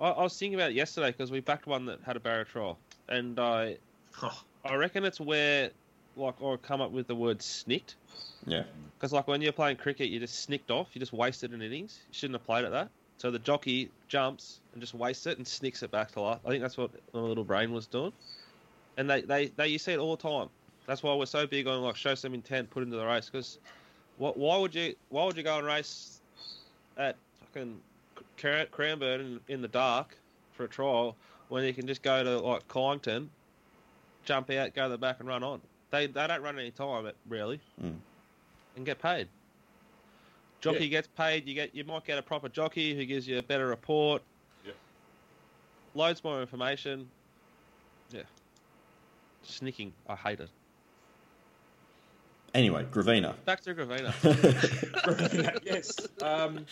[0.00, 2.44] I, I was thinking about it yesterday because we backed one that had a barrier
[2.44, 3.78] trial, and I
[4.22, 5.70] Oh, I reckon it's where
[6.16, 7.96] like or come up with the word snicked
[8.46, 8.62] yeah,
[8.96, 11.98] because like when you're playing cricket, you just snicked off, you just wasted an innings.
[12.08, 12.88] You shouldn't have played at that.
[13.18, 16.38] So the jockey jumps and just wastes it and snicks it back to life.
[16.44, 18.12] I think that's what my little brain was doing,
[18.98, 20.48] and they they, they you see it all the time.
[20.86, 23.28] That's why we're so big on like show some intent, put into the race.
[23.30, 23.58] Because
[24.18, 26.20] what why would you why would you go and race
[26.98, 27.78] at fucking
[28.38, 30.16] Cran- Cranbourne in, in the dark
[30.52, 31.16] for a trial
[31.48, 33.28] when you can just go to like Kyneton,
[34.24, 35.60] jump out, go to the back and run on.
[35.90, 37.94] They they don't run any time really, Mm.
[38.76, 39.28] and get paid.
[40.60, 40.90] Jockey Yeah.
[40.90, 41.46] gets paid.
[41.46, 44.22] You get you might get a proper jockey who gives you a better report.
[44.64, 44.72] Yeah.
[45.94, 47.08] Loads more information.
[48.10, 48.22] Yeah.
[49.42, 50.48] Snicking, I hate it.
[52.54, 53.34] Anyway, Gravina.
[53.44, 55.58] Back to Gravina.
[55.64, 55.92] yes.
[56.22, 56.64] Um,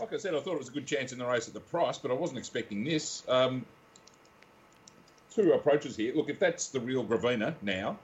[0.00, 1.60] like I said, I thought it was a good chance in the race at the
[1.60, 3.22] price, but I wasn't expecting this.
[3.28, 3.66] Um,
[5.34, 6.14] two approaches here.
[6.14, 7.98] Look, if that's the real Gravina now,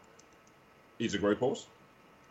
[0.98, 1.66] he's a group horse.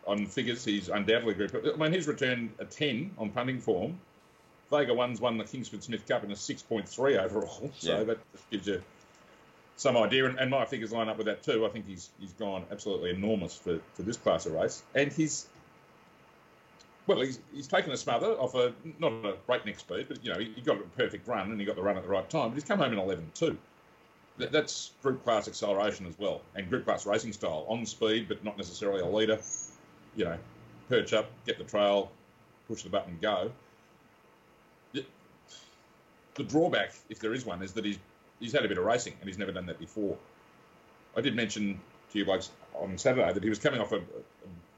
[0.06, 1.74] On figures, he's undoubtedly a group.
[1.74, 4.00] I mean, he's returned a 10 on punting form.
[4.70, 8.04] Vega One's won the Kingsford Smith Cup in a 6.3 overall, so Yeah.
[8.04, 8.82] that just gives you
[9.76, 10.26] some idea.
[10.26, 11.64] And, and my figures line up with that too.
[11.66, 15.46] I think he's he's gone absolutely enormous for, for this class of race, and he's
[17.06, 20.38] well, he's, he's taken a smother off a not a breakneck speed, but you know
[20.38, 22.50] he, he got a perfect run and he got the run at the right time.
[22.50, 23.56] But he's come home in 11.2.
[24.38, 28.42] That, that's group class acceleration as well, and group class racing style on speed, but
[28.44, 29.38] not necessarily a leader.
[30.16, 30.38] You know,
[30.88, 32.10] perch up, get the trail,
[32.68, 33.50] push the button, go.
[34.92, 37.98] The, drawback, if there is one, is that he's
[38.40, 40.16] he's had a bit of racing and he's never done that before.
[41.16, 41.78] I did mention
[42.10, 44.00] to you blokes on Saturday that he was coming off a, a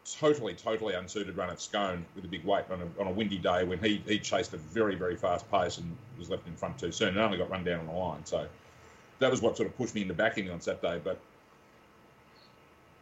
[0.05, 3.39] totally, totally unsuited run at Scone with a big weight on a, on a windy
[3.39, 6.79] day when he, he chased a very, very fast pace and was left in front
[6.79, 8.25] too soon and only got run down on the line.
[8.25, 8.47] So
[9.21, 11.01] that was what sort of pushed me into backing on Saturday.
[11.03, 11.19] But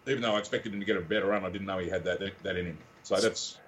[0.07, 2.05] even though I expected him to get a better run, I didn't know he had
[2.05, 2.79] that that in him.
[3.03, 3.59] So that's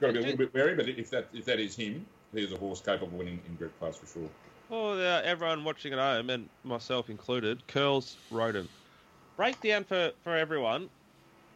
[0.00, 0.74] got to be a little bit wary.
[0.74, 3.54] But if that if that is him, he is a horse capable of winning in
[3.56, 4.28] group class for sure.
[4.68, 8.68] For uh, everyone watching at home, and myself included, curls Roden.
[9.36, 10.88] Breakdown for, for everyone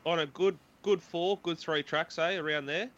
[0.04, 2.88] on a good good four, good three tracks, say around there,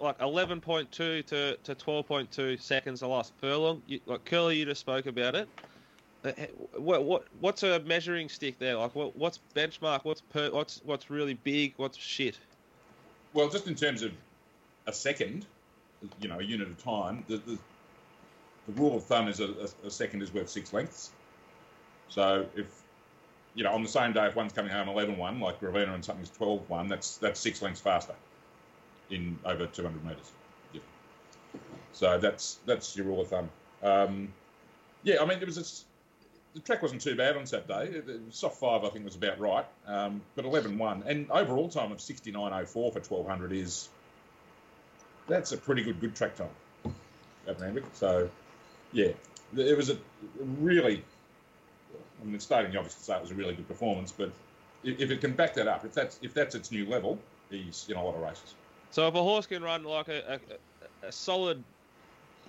[0.00, 3.82] like eleven point two to, to twelve point two seconds the last furlong.
[3.86, 5.48] You, like Curly, you just spoke about it.
[6.24, 6.32] Uh,
[6.76, 8.76] What, what what's a measuring stick there?
[8.76, 10.04] Like what, what's benchmark?
[10.04, 11.74] What's per, what's what's really big?
[11.76, 12.38] What's shit?
[13.34, 14.12] Well, just in terms of
[14.86, 15.46] a second,
[16.20, 17.58] you know, a unit of time, the, the,
[18.66, 21.10] the rule of thumb is a, a, second is worth six lengths.
[22.08, 22.66] So if,
[23.54, 26.04] you know, on the same day, if one's coming home 11 1, like Gravina and
[26.04, 28.14] something's 12 1, that's, that's six lengths faster
[29.10, 30.30] in over 200 metres.
[30.72, 30.80] Yeah.
[31.92, 33.50] So that's that's your rule of thumb.
[33.82, 34.32] Um,
[35.02, 35.84] yeah, I mean, it was s
[36.54, 38.00] the track wasn't too bad on Saturday.
[38.00, 39.66] The soft five, I think, was about right.
[39.86, 41.02] Um, but 11 1.
[41.06, 43.88] And overall time of 69.04 for 1200 is
[45.26, 46.48] that's a pretty good good track time.
[47.92, 48.30] So,
[48.92, 49.10] yeah,
[49.56, 49.98] it was a
[50.40, 51.04] really,
[52.20, 54.30] I mean, it's starting you obviously say it was a really good performance, but
[54.82, 57.18] if if it can back that up, if that's if that's its new level,
[57.50, 58.54] he's in a lot of races.
[58.90, 60.40] So if a horse can run like a,
[61.02, 61.62] a, a solid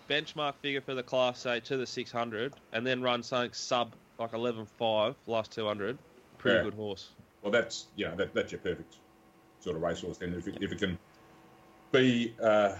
[0.09, 4.31] benchmark figure for the class, say to the 600, and then run something sub like
[4.31, 5.97] 11.5 last 200,
[6.37, 6.63] pretty Yeah.
[6.63, 7.09] good horse.
[7.41, 8.95] Well, that's you know that, that's your perfect
[9.59, 10.17] sort of racehorse.
[10.17, 10.97] Then if it, if it can
[11.91, 12.75] be uh,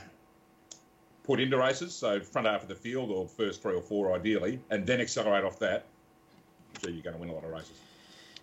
[1.23, 4.59] put into races, so front half of the field or first three or four ideally,
[4.69, 5.85] and then accelerate off that,
[6.81, 7.79] so you're going to win a lot of races.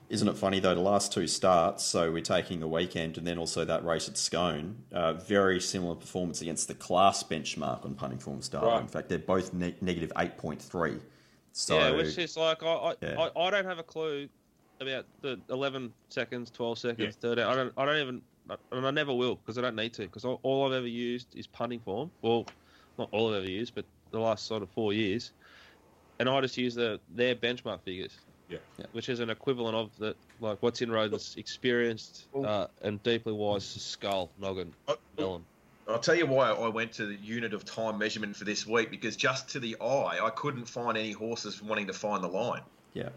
[0.08, 0.74] Isn't it funny though?
[0.74, 4.18] The last two starts, so we're taking the weekend and then also that race at
[4.18, 4.76] Scone.
[4.92, 8.66] Uh, very similar performance against the class benchmark on punting form style.
[8.66, 8.80] Right.
[8.82, 10.98] In fact, they're both ne- negative eight point three.
[11.52, 13.28] So yeah, which is like I I, Yeah.
[13.36, 14.28] I I don't have a clue
[14.80, 17.30] about the 11 seconds, 12 seconds, Yeah.
[17.30, 17.44] 13.
[17.44, 18.22] I don't I don't even
[18.72, 21.28] and I never will because I don't need to because all, all I've ever used
[21.36, 22.10] is punting form.
[22.20, 22.46] Well,
[22.98, 25.32] not all I've ever used, but the last sort of four years,
[26.18, 28.18] and I just use the their benchmark figures.
[28.52, 28.58] Yeah.
[28.78, 28.86] Yeah.
[28.92, 33.64] Which is an equivalent of the like what's in Roden's experienced uh, and deeply wise
[33.64, 35.44] skull noggin Uh, melon.
[35.88, 38.90] I'll tell you why I went to the unit of time measurement for this week
[38.90, 42.62] because just to the eye, I couldn't find any horses wanting to find the line
[42.94, 43.08] yeah,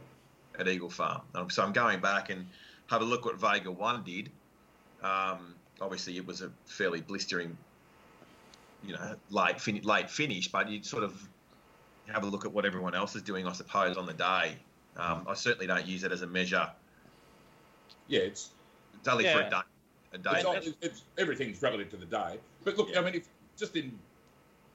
[0.58, 1.21] at Eagle Farm.
[1.36, 2.48] Um, so I'm going back and
[2.88, 4.32] have a look what Vega One did.
[5.04, 7.56] Um, obviously, it was a fairly blistering,
[8.84, 11.30] you know, late fin- late finish, but you sort of
[12.08, 14.56] have a look at what everyone else is doing, I suppose, on the day.
[14.98, 16.70] Um, I certainly don't use it as a measure.
[18.08, 18.52] Yeah, it's
[19.00, 19.58] It's only for a day.
[20.14, 20.30] A day.
[20.36, 22.38] it's, not- it's, it's everything's relative to the day.
[22.64, 23.28] But look, I mean, if
[23.58, 23.98] just in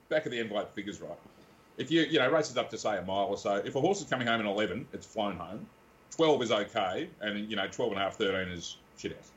[0.08, 1.18] back of the envelope figures, right?
[1.78, 4.00] If you you know races up to say a mile or so, if a horse
[4.00, 5.66] is coming home in eleven, it's flown home.
[6.10, 9.30] Twelve is okay, and you know 12 and a half, 13 is shit house.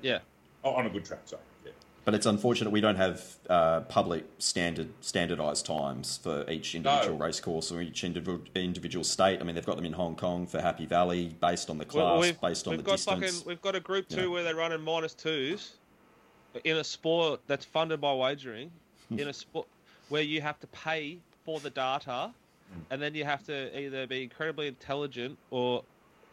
[0.00, 0.20] Yeah.
[0.62, 1.42] Oh, on a good track, so yeah.
[2.04, 7.24] But it's unfortunate we don't have uh, public standard standardized times for each individual No.
[7.24, 9.40] race course or each individual individual state.
[9.40, 12.20] I mean, they've got them in Hong Kong for Happy Valley based on the class,
[12.20, 13.20] we've, based on the got distance.
[13.38, 14.26] Fucking, we've got a group two Yeah.
[14.28, 15.74] where they're running minus twos
[16.64, 18.70] in a sport that's funded by wagering,
[19.08, 19.18] Hmm.
[19.18, 19.66] in a sport
[20.08, 22.32] where you have to pay for the data,
[22.72, 22.80] Hmm.
[22.90, 25.84] and then you have to either be incredibly intelligent or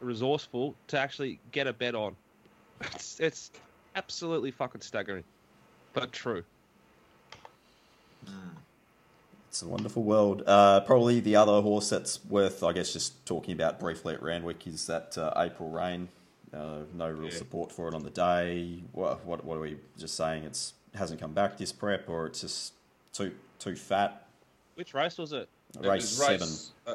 [0.02, 2.16] resourceful to actually get a bet on.
[2.96, 3.52] It's, it's
[3.96, 5.24] absolutely fucking staggering,
[6.00, 6.44] but true.
[9.50, 10.44] It's a wonderful world.
[10.46, 14.68] Uh, probably the other horse that's worth, I guess, just talking about briefly at Randwick
[14.68, 16.10] is that uh, April Rain
[16.54, 17.38] Uh, no real yeah.
[17.38, 18.80] support for it on the day.
[18.94, 20.44] What, what what are we just saying?
[20.44, 22.74] It's hasn't come back this prep, or it's just
[23.14, 24.28] too too fat.
[24.76, 25.50] Which race was it?
[25.80, 26.40] Race, it seven.
[26.40, 26.94] Race, uh,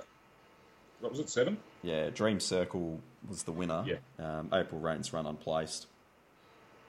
[1.01, 1.29] what was it?
[1.29, 1.59] Seven.
[1.83, 3.85] Yeah, Dream Circle was the winner.
[3.87, 3.97] Yeah.
[4.19, 5.87] Um, April Rain's run unplaced.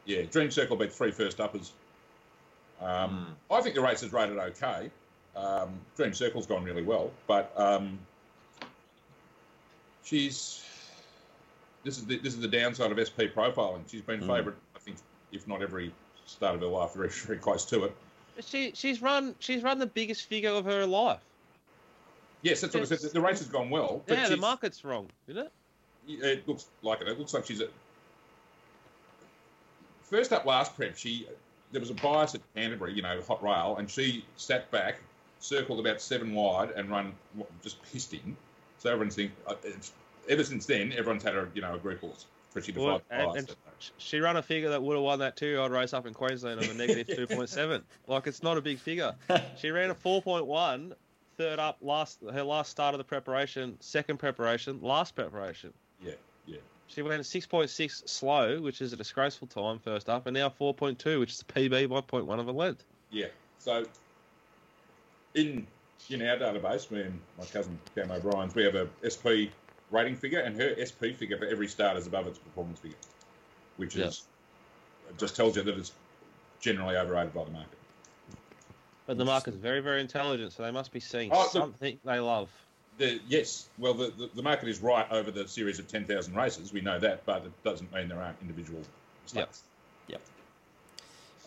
[0.06, 1.73] Yeah, Dream Circle beat three first uppers.
[2.84, 3.56] Um, mm.
[3.56, 4.91] I think the race is rated okay.
[5.36, 7.98] Um, Dream Circle's gone really well, but um,
[10.04, 10.63] she's
[11.84, 13.82] this is the, this is the downside of SP profiling.
[13.89, 14.28] She's been mm.
[14.28, 14.98] favourite, I think,
[15.32, 15.91] if not every
[16.26, 17.96] start of her life, very very close to it.
[18.41, 21.22] She she's run she's run the biggest figure of her life.
[22.41, 23.00] Yes, that's what I said.
[23.00, 24.04] The race has gone well.
[24.08, 25.52] yeah, the market's wrong, isn't it?
[26.08, 27.08] It looks like it.
[27.08, 27.69] It looks like she's at
[30.04, 30.98] first up last prep.
[30.98, 31.28] She
[31.74, 35.00] there was a bias at Canterbury, you know, hot rail, and she sat back,
[35.40, 37.12] circled about seven wide, and run
[37.62, 38.38] just pissed in.
[38.78, 39.36] So everyone's thinking.
[39.46, 39.56] Uh,
[40.30, 42.28] ever since then, everyone's had a you know a group horse.
[42.76, 43.56] Well, and, and
[43.98, 46.70] she ran a figure that would have won that two-year-old race up in Queensland on
[46.70, 47.82] a negative two point seven.
[48.08, 49.16] Like it's not a big figure.
[49.58, 50.94] She ran a four point one,
[51.38, 55.74] third up last her last start of the preparation, second preparation, last preparation.
[56.00, 56.14] Yeah,
[56.46, 56.58] yeah.
[56.88, 60.36] She went a six point six slow, which is a disgraceful time first up, and
[60.36, 62.84] now four point two, which is a PB by 0.1 of a length.
[63.10, 63.28] Yeah.
[63.60, 63.86] So
[65.34, 65.67] in
[66.10, 69.50] in our database, me and my cousin Cam O'Brien's, we have a SP
[69.91, 72.98] rating figure, and her SP figure for every start is above its performance figure,
[73.78, 74.24] which is
[75.17, 75.91] just tells you that it's
[76.60, 77.78] generally overrated by the market.
[79.06, 82.50] But the market's very, very intelligent, so they must be seeing oh, something they love.
[82.97, 86.71] The, yes, well, the, the, the, market is right over the series of 10,000 races.
[86.71, 88.82] We know that, but it doesn't mean there aren't individual
[89.27, 89.62] stats.
[90.08, 90.19] Yep.
[90.19, 90.21] yep.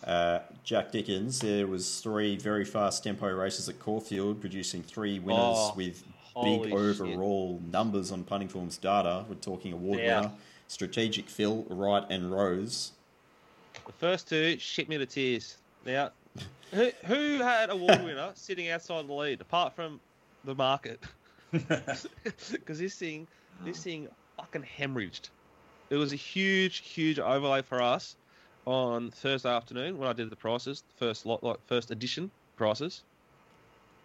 [0.03, 5.39] Uh, Jack Dickens, there was three very fast tempo races at Caulfield, producing three winners
[5.39, 6.03] oh, with
[6.43, 7.71] big overall shit.
[7.71, 9.25] numbers on punting forms data.
[9.27, 10.21] We're talking award yeah.
[10.21, 10.31] winner,
[10.67, 12.91] Strategic Phil, Wright, and Rose.
[13.85, 15.57] The first two shit me to tears.
[15.85, 16.11] Now,
[16.71, 19.99] who, who had award winner sitting outside the lead apart from
[20.43, 21.01] the market?
[22.51, 23.27] Because this thing,
[23.63, 24.07] this thing
[24.37, 25.29] fucking hemorrhaged.
[25.89, 28.15] It was a huge, huge overlay for us
[28.65, 33.03] on Thursday afternoon when I did the prices, first lot, like first edition prices.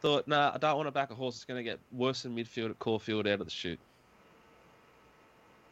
[0.01, 2.37] Thought, nah, I don't want to back a horse that's going to get worse than
[2.37, 3.79] midfield at Caulfield out of the chute.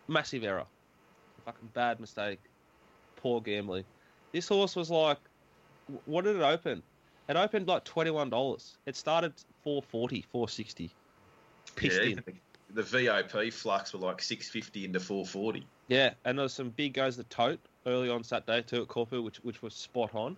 [0.08, 0.66] Massive error.
[1.44, 2.40] Fucking bad mistake.
[3.16, 3.84] Poor gambling.
[4.32, 5.18] This horse was like,
[6.06, 6.82] what did it open?
[7.28, 8.76] It opened like twenty one dollars.
[8.86, 10.90] It started four forty, four sixty.
[11.80, 12.22] Pissed yeah, in.
[12.72, 15.66] The VOP flux were like six fifty into four forty.
[15.88, 19.24] Yeah, and there was some big goes the tote early on Saturday too at Caulfield,
[19.24, 20.36] which which was spot on.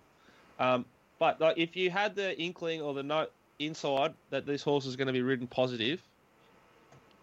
[0.59, 0.85] Um,
[1.19, 4.95] but like if you had the inkling or the note inside that this horse is
[4.95, 6.01] going to be ridden positive,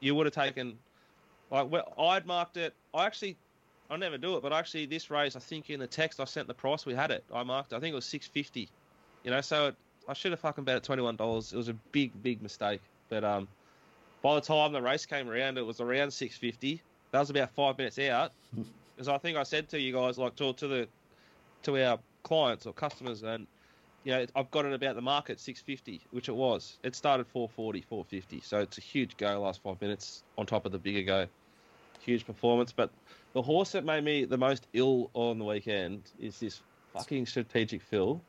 [0.01, 0.79] you would have taken.
[1.51, 2.75] Like well, I'd marked it.
[2.95, 3.37] I actually,
[3.91, 6.47] I never do it, but actually this race, I think in the text I sent
[6.47, 7.25] the price we had it.
[7.35, 7.73] I marked.
[7.73, 8.69] I think it was six fifty.
[9.25, 9.77] You know, so it,
[10.09, 11.53] I should have fucking bet at twenty one dollars.
[11.53, 12.81] It was a big, big mistake.
[13.09, 13.49] But um,
[14.23, 16.83] by the time the race came around, it was around six fifty.
[17.13, 18.33] That was about five minutes out.
[18.97, 20.89] Because I think I said to you guys, like to to the
[21.63, 23.47] to our clients or customers, and
[24.05, 26.79] you know, I've got it about the market 650, which it was.
[26.83, 30.73] It started 440, 450, so it's a huge go last five minutes on top of
[30.73, 31.27] the bigger go.
[32.01, 32.91] Huge performance, but
[33.33, 36.61] the horse that made me the most ill on the weekend is this
[36.93, 38.21] fucking strategic fill,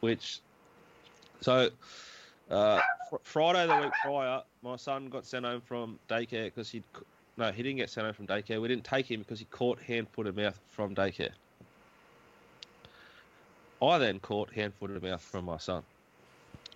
[0.00, 0.40] which
[1.40, 1.70] so
[2.50, 6.84] uh, fr- Friday the week prior, my son got sent home from daycare because he'd
[7.36, 8.60] no, he didn't get sent home from daycare.
[8.60, 11.32] We didn't take him because he caught hand, foot, and mouth from daycare.
[13.82, 15.82] I then caught hand, foot, and mouth from my son.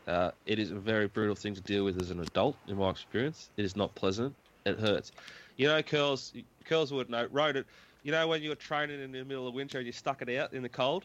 [0.07, 2.91] Uh, it is a very brutal thing to deal with as an adult, in my
[2.91, 3.51] experience.
[3.57, 4.35] It is not pleasant.
[4.65, 5.13] It hurts.
[5.57, 6.33] You know, curls,
[6.65, 7.29] curls would know.
[7.31, 7.67] Rode it.
[8.03, 10.35] You know when you were training in the middle of winter and you stuck it
[10.37, 11.05] out in the cold,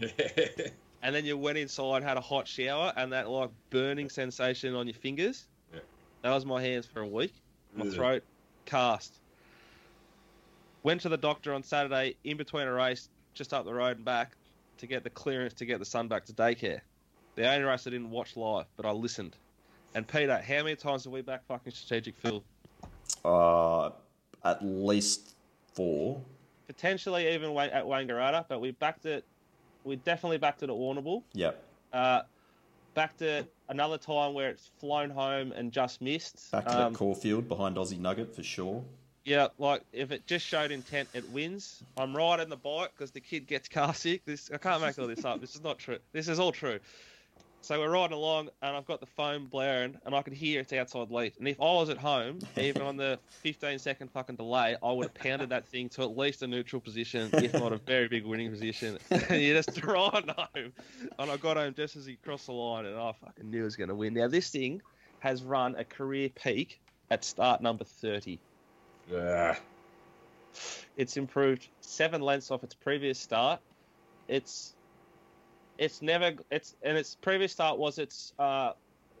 [1.02, 4.86] and then you went inside, had a hot shower, and that like burning sensation on
[4.86, 5.46] your fingers.
[5.72, 5.80] Yeah.
[6.22, 7.34] That was my hands for a week.
[7.74, 8.22] My throat
[8.66, 9.18] cast.
[10.82, 14.04] Went to the doctor on Saturday in between a race, just up the road and
[14.04, 14.32] back,
[14.78, 16.80] to get the clearance to get the son back to daycare.
[17.34, 19.36] The only race I didn't watch live, but I listened.
[19.94, 22.42] And Peter, how many times have we back fucking strategic Phil?
[23.24, 23.90] Uh,
[24.44, 25.34] at least
[25.72, 26.20] four.
[26.66, 29.24] Potentially even at Wangaratta, but we backed it.
[29.84, 31.22] We definitely backed it at Warrnambool.
[31.34, 31.62] Yep.
[31.92, 32.22] Uh,
[32.94, 36.50] backed it another time where it's flown home and just missed.
[36.52, 38.84] Back to um, that Caulfield behind Aussie Nugget for sure.
[39.24, 41.84] Yeah, like if it just showed intent, it wins.
[41.96, 44.24] I'm riding the bike because the kid gets car sick.
[44.24, 45.40] This I can't make all this up.
[45.40, 45.98] This is not true.
[46.12, 46.80] This is all true.
[47.62, 50.72] So we're riding along, and I've got the phone blaring, and I could hear it's
[50.72, 51.34] outside lead.
[51.38, 55.04] And if I was at home, even on the 15 second fucking delay, I would
[55.04, 58.26] have pounded that thing to at least a neutral position, if not a very big
[58.26, 58.98] winning position.
[59.10, 60.72] and you just ride home.
[61.20, 63.62] And I got home just as he crossed the line, and I fucking knew he
[63.62, 64.14] was going to win.
[64.14, 64.82] Now, this thing
[65.20, 66.80] has run a career peak
[67.12, 68.40] at start number 30.
[69.08, 69.54] Yeah.
[70.96, 73.60] It's improved seven lengths off its previous start.
[74.26, 74.74] It's
[75.82, 78.72] it's never it's and its previous start was its uh,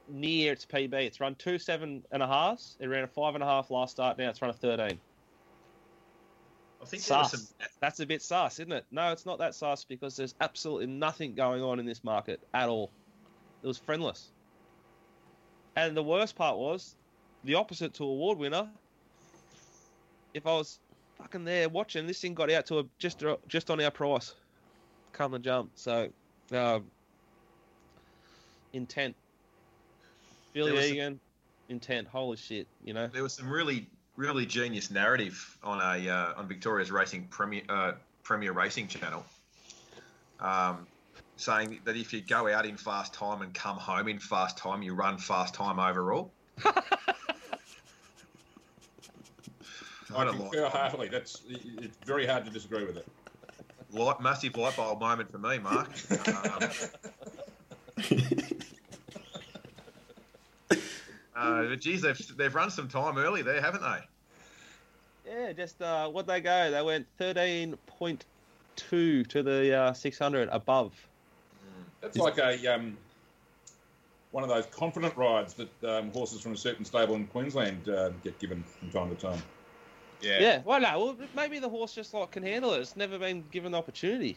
[0.08, 0.94] near its PB.
[0.94, 2.76] It's run two seven and a halves.
[2.78, 4.16] It ran a five and a half last start.
[4.16, 5.00] Now it's run a thirteen.
[6.80, 7.48] I think there was Sus.
[7.48, 7.68] some.
[7.80, 8.84] That's a bit sus, isn't it?
[8.92, 12.68] No, it's not that sus because there's absolutely nothing going on in this market at
[12.68, 12.90] all.
[13.64, 14.30] It was friendless.
[15.74, 16.94] And the worst part was
[17.44, 18.68] the opposite to award winner.
[20.32, 20.78] If I was
[21.18, 24.34] fucking there watching, this thing got out to a just just on our price,
[25.12, 25.72] come and jump.
[25.74, 26.08] So,
[26.50, 26.84] um,
[28.72, 29.14] intent.
[30.52, 31.20] Billy There was some- Egan,
[31.68, 32.08] intent.
[32.08, 33.06] Holy shit, you know.
[33.06, 33.86] There was some really,
[34.16, 39.24] really genius narrative on a uh, on Victoria's Racing Premier uh, Premier Racing Channel,
[40.40, 40.86] um,
[41.36, 44.82] saying that if you go out in fast time and come home in fast time,
[44.82, 46.32] you run fast time overall.
[46.64, 46.72] I
[50.14, 51.08] I don't like concur heartily.
[51.08, 53.06] That's it's very hard to disagree with it.
[53.92, 55.88] Light, massive light bulb moment for me, Mark.
[56.10, 56.70] Um,
[61.36, 63.98] uh, but geez, they've they've run some time early there, haven't they?
[65.30, 66.70] Yeah, just uh, what they go.
[66.70, 68.24] They went thirteen point
[68.76, 70.92] two to the uh, six hundred above.
[72.00, 72.96] That's like a um,
[74.32, 78.10] one of those confident rides that um, horses from a certain stable in Queensland uh,
[78.24, 79.42] get given from time to time.
[80.22, 80.40] Yeah.
[80.40, 80.62] Yeah.
[80.64, 81.04] Well, no.
[81.04, 82.80] Well, maybe the horse just like can handle it.
[82.80, 84.36] It's never been given the opportunity.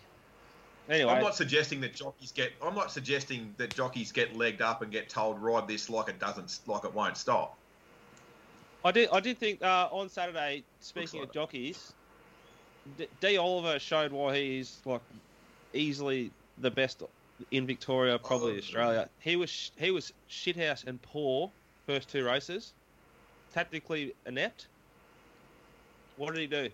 [0.90, 2.52] Anyway, I'm not suggesting that jockeys get.
[2.62, 6.20] I'm not suggesting that jockeys get legged up and get told ride this like it
[6.20, 7.58] doesn't, like it won't stop.
[8.84, 9.10] I did.
[9.12, 10.64] I did think uh, on Saturday.
[10.82, 11.94] Speaking like of jockeys,
[12.98, 13.38] D-, D.
[13.38, 15.02] Oliver showed why he's like
[15.74, 17.02] easily the best
[17.52, 19.10] in Victoria, probably Oh, Australia.
[19.20, 21.52] He was he was shithouse and poor
[21.88, 22.74] first two races,
[23.54, 24.68] tactically inept.
[26.18, 26.70] What did he do?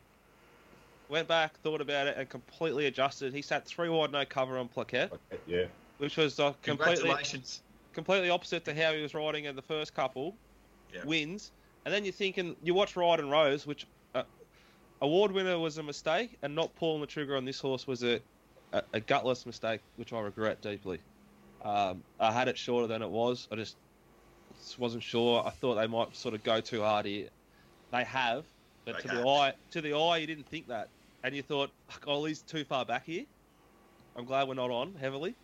[1.09, 3.33] Went back, thought about it, and completely adjusted.
[3.33, 5.65] He sat three wide, no cover on Plaquette, Okay, yeah.
[5.97, 7.13] which was uh, completely
[7.93, 10.35] completely opposite to how he was riding in the first couple.
[10.93, 11.01] Yeah.
[11.05, 11.51] Wins,
[11.85, 13.85] and then you're thinking you watch Ride and Rose, which
[14.15, 14.23] uh,
[15.01, 18.21] award winner was a mistake, and not pulling the trigger on this horse was a
[18.73, 20.99] a, a gutless mistake, which I regret deeply.
[21.63, 23.47] Um, I had it shorter than it was.
[23.51, 23.75] I just,
[24.59, 25.43] just wasn't sure.
[25.45, 27.27] I thought they might sort of go too hard here.
[27.91, 28.45] They have,
[28.85, 30.89] but They to the eye, to the eye, you didn't think that,
[31.23, 33.25] and you thought, "Fuck, Ollie's too far back here.
[34.15, 35.35] I'm glad we're not on heavily.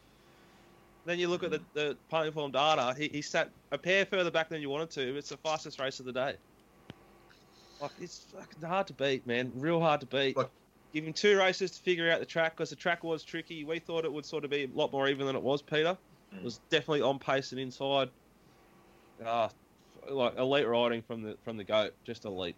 [1.05, 2.93] Then you look at the, the pony form data.
[2.97, 5.15] He, he sat a pair further back than you wanted to.
[5.17, 6.35] It's the fastest race of the day.
[7.79, 9.51] Like it's fucking hard to beat, man.
[9.55, 10.35] Real hard to beat.
[10.37, 10.51] Look-
[10.93, 13.65] Give him two races to figure out the track because the track was tricky.
[13.65, 15.61] We thought it would sort of be a lot more even than it was.
[15.61, 15.97] Peter
[16.33, 18.09] it was definitely on pace and inside.
[19.23, 19.49] Ah,
[20.09, 22.55] like elite riding from the from the goat, just elite.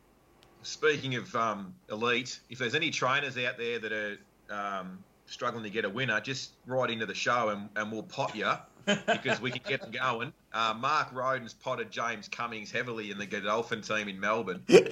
[0.62, 4.18] Speaking of um, elite, if there's any trainers out there that are
[4.50, 8.36] um, struggling to get a winner, just write into the show and, and we'll pot
[8.36, 8.52] you
[8.86, 10.34] because we can get them going.
[10.54, 14.88] Uh, Mark Roden's potted James Cummings heavily in the Godolphin team in Melbourne Yeah,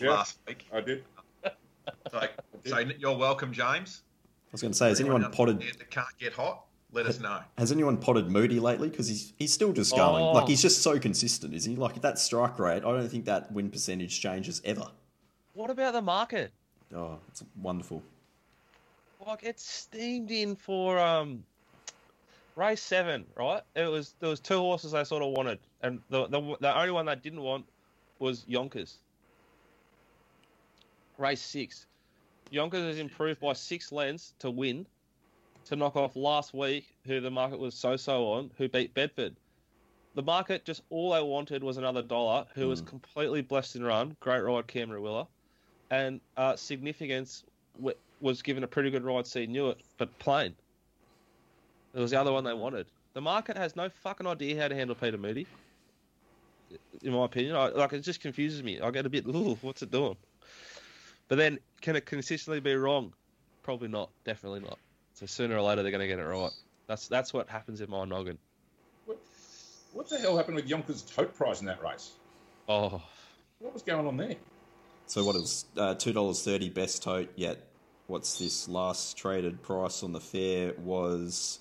[0.00, 0.66] last week.
[0.72, 1.04] I did.
[2.10, 2.28] So,
[2.64, 4.02] so you're welcome, James.
[4.26, 5.60] I was going to say, has anyone potted?
[5.60, 6.64] that can't get hot?
[6.94, 7.40] Let us know.
[7.56, 8.90] Has anyone potted Moody lately?
[8.90, 10.22] Because he's he's still just going.
[10.22, 10.32] Oh.
[10.32, 11.76] Like he's just so consistent, isn't he?
[11.76, 14.86] Like that strike rate, I don't think that win percentage changes ever.
[15.54, 16.52] What about the market?
[16.94, 18.02] Oh, it's wonderful.
[19.26, 21.44] Like it's steamed in for um
[22.56, 23.62] race seven, right?
[23.74, 26.90] It was there was two horses I sort of wanted, and the the, the only
[26.90, 27.64] one they didn't want
[28.18, 28.98] was Yonkers.
[31.16, 31.86] Race six,
[32.50, 34.86] Yonkers has improved by six lengths to win,
[35.66, 39.36] to knock off last week, who the market was so so on, who beat Bedford.
[40.14, 44.16] The market just all they wanted was another dollar, who was completely blessed in run,
[44.20, 45.26] great ride Cam Ruilla,
[45.90, 47.44] and uh, significance
[47.76, 49.26] w- was given a pretty good ride.
[49.26, 50.54] See, knew it, but plain.
[51.94, 52.86] It was the other one they wanted.
[53.14, 55.46] The market has no fucking idea how to handle Peter Moody.
[57.02, 58.80] In my opinion, I, like it just confuses me.
[58.80, 60.16] I get a bit, ooh, what's it doing?
[61.28, 63.12] But then, can it consistently be wrong?
[63.62, 64.10] Probably not.
[64.24, 64.78] Definitely not.
[65.22, 66.50] So sooner or later, they're going to get it right.
[66.88, 68.38] That's that's what happens in my noggin.
[69.06, 69.18] What,
[69.92, 72.10] what the hell happened with Yonkers' tote price in that race?
[72.68, 73.00] Oh,
[73.60, 74.34] What was going on there?
[75.06, 77.30] So what is uh, two dollars thirty best tote?
[77.36, 77.64] Yet,
[78.08, 81.60] what's this last traded price on the fair was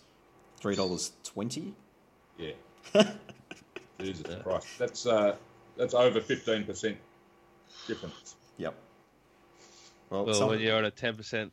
[0.57, 1.75] Three dollars twenty.
[2.39, 2.53] Yeah.
[3.99, 4.67] Jesus Christ.
[4.79, 5.35] That's uh,
[5.77, 6.97] that's over fifteen percent
[7.85, 8.35] difference.
[8.57, 8.73] Yep.
[10.09, 11.51] Well, Well, some- when you're at a ten percent,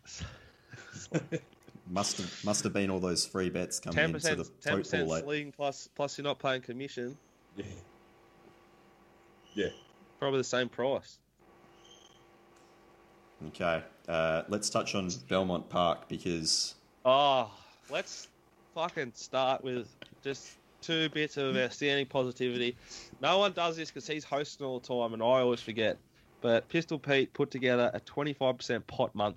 [1.90, 4.72] must have must have been all those free bets coming ten into percent, the ten
[4.74, 7.16] tote percent pool sling plus plus you're not paying commission,
[7.56, 7.64] Yeah.
[9.54, 9.68] Yeah.
[10.18, 11.18] probably the same price.
[13.48, 16.74] Okay, uh, let's touch on Belmont Park because
[17.04, 17.50] Oh,
[17.90, 18.28] let's
[18.74, 19.88] fucking start with
[20.22, 20.50] just
[20.82, 22.76] two bits of outstanding positivity.
[23.20, 25.98] No one does this because he's hosting all the time, and I always forget.
[26.40, 29.36] But Pistol Pete put together a 25% pot month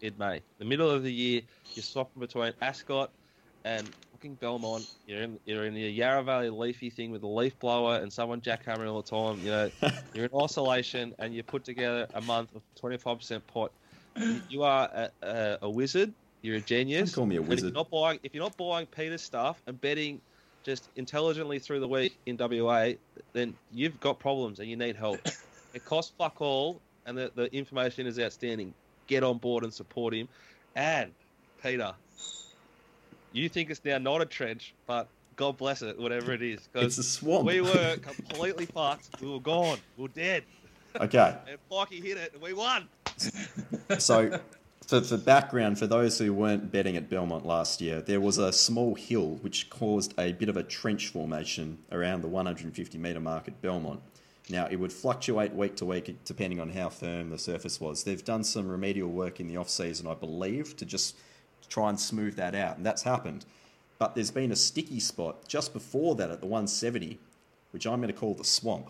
[0.00, 0.40] in May.
[0.58, 1.42] The middle of the year,
[1.74, 3.10] you're swapping between Ascot
[3.64, 4.86] and fucking Belmont.
[5.06, 8.40] You're in, you're in the Yarra Valley leafy thing with a leaf blower and someone
[8.40, 9.40] jackhammering all the time.
[9.44, 9.70] You know,
[10.14, 13.72] you're in isolation and you put together a month of 25% pot.
[14.48, 16.12] You are a, a, a wizard.
[16.42, 17.12] You're a genius.
[17.12, 19.62] Don't call me a And if you're not buying, if you're not buying Peter's stuff
[19.66, 20.20] and betting
[20.62, 22.92] just intelligently through the week in WA,
[23.32, 25.20] then you've got problems and you need help.
[25.74, 28.74] it costs fuck all, and the, the information is outstanding.
[29.10, 30.28] Get on board and support him.
[30.76, 31.10] And
[31.60, 31.92] Peter,
[33.32, 36.96] you think it's now not a trench, but God bless it, whatever it is, it's
[36.98, 37.44] a swamp.
[37.44, 39.20] we were completely fucked.
[39.20, 39.78] We were gone.
[39.96, 40.44] We are dead.
[40.94, 42.88] okay, And Pikey hit it, and we won.
[43.98, 44.38] so
[44.86, 48.52] for, for background, for those who weren't betting at Belmont last year, there was a
[48.52, 53.48] small hill which caused a bit of a trench formation around the 150 metre mark
[53.48, 54.02] at Belmont.
[54.48, 58.02] Now, it would fluctuate week to week depending on how firm the surface was.
[58.04, 61.16] They've done some remedial work in the off season, I believe, to just
[61.68, 63.44] try and smooth that out, and that's happened.
[63.98, 67.18] But there's been a sticky spot just before that at the 170,
[67.70, 68.88] which I'm going to call the swamp.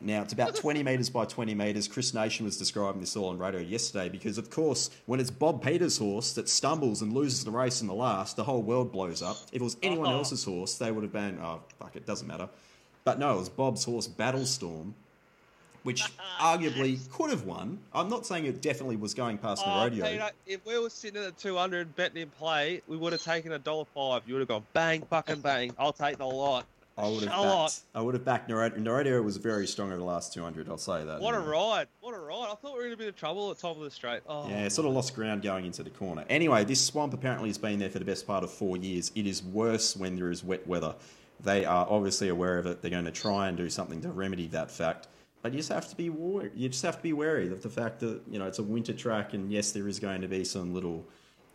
[0.00, 1.88] Now, it's about 20 metres by 20 metres.
[1.88, 5.62] Chris Nation was describing this all on radio yesterday because, of course, when it's Bob
[5.64, 9.22] Peters' horse that stumbles and loses the race in the last, the whole world blows
[9.22, 9.36] up.
[9.52, 10.18] If it was anyone Oh.
[10.18, 12.48] else's horse, they would have been, oh, fuck, it doesn't matter.
[13.04, 14.94] But no, it was Bob's horse, Battlestorm,
[15.82, 17.78] which ah, arguably could have won.
[17.92, 20.04] I'm not saying it definitely was going past the Oh, rodeo.
[20.06, 23.52] Peter, if we were sitting at the 200 betting in play, we would have taken
[23.52, 24.22] a dollar five.
[24.26, 25.74] You would have gone bang, fucking bang.
[25.78, 26.64] I'll take the lot.
[26.98, 27.66] I would have a lot.
[27.68, 27.80] backed.
[27.94, 28.76] I would have backed Narodio.
[28.78, 30.68] Narodio was very strong over the last 200.
[30.68, 31.22] I'll say that.
[31.22, 31.88] What a ride!
[32.02, 32.48] What a ride!
[32.52, 34.20] I thought we were in a bit of trouble at the top of the straight.
[34.28, 36.26] Oh, Yeah, sort of lost ground going into the corner.
[36.28, 39.10] Anyway, this swamp apparently has been there for the best part of four years.
[39.14, 40.94] It is worse when there is wet weather.
[41.42, 42.82] They are obviously aware of it.
[42.82, 45.08] They're going to try and do something to remedy that fact.
[45.42, 47.68] But you just have to be war- you just have to be wary of the
[47.68, 50.44] fact that you know it's a winter track, and yes, there is going to be
[50.44, 51.04] some little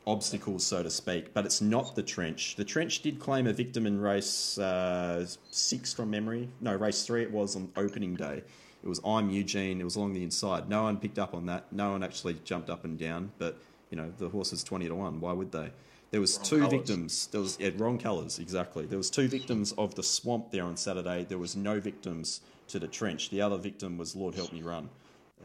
[0.05, 1.33] obstacles, so to speak.
[1.33, 2.55] But it's not the trench.
[2.57, 6.49] The trench did claim a victim in race uh, six from memory.
[6.59, 7.23] No, race three.
[7.23, 8.43] It was on opening day.
[8.83, 9.79] It was I'm Eugene.
[9.79, 10.67] It was along the inside.
[10.69, 11.71] No one picked up on that.
[11.71, 13.31] No one actually jumped up and down.
[13.37, 13.57] But
[13.89, 15.21] you know the horse is twenty to one.
[15.21, 15.71] Why would they?
[16.11, 16.71] There was Wrong two colours.
[16.71, 17.27] victims.
[17.27, 18.85] There was yeah, wrong colours exactly.
[18.85, 21.25] There was two victims of the swamp there on Saturday.
[21.25, 23.29] There was no victims to the trench.
[23.29, 24.89] The other victim was Lord Help Me Run,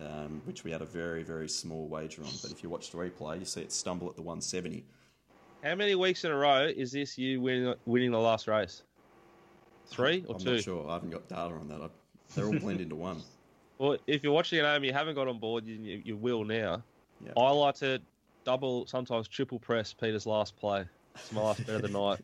[0.01, 2.31] um, which we had a very very small wager on.
[2.43, 4.85] But if you watch the replay, you see it stumble at the one seventy.
[5.65, 8.83] How many weeks in a row is this you winning, winning the last race?
[9.87, 10.53] Three or I'm two?
[10.55, 10.89] not sure.
[10.89, 11.81] I haven't got data on that.
[11.83, 11.89] I,
[12.35, 13.21] they're all blend into one.
[13.79, 16.45] Well, if you're watching at home, you haven't got on board, you, you, you will
[16.45, 16.85] now.
[17.25, 17.33] Yeah.
[17.37, 18.01] I like to
[18.45, 20.85] double, sometimes triple press Peter's last play.
[21.15, 22.21] It's my last bet of the night,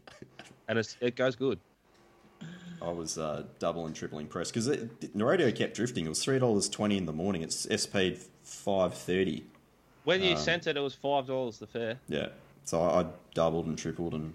[0.68, 1.58] and it's, it goes good.
[2.80, 6.06] I was uh, double and triple press because Narodio kept drifting.
[6.06, 7.42] It was three dollars twenty in the morning.
[7.42, 8.14] It's SP
[8.44, 9.44] five thirty.
[10.04, 11.98] When you Um, sent it, it was five dollars the fare.
[12.08, 12.28] Yeah,
[12.64, 14.32] so I, I doubled and tripled and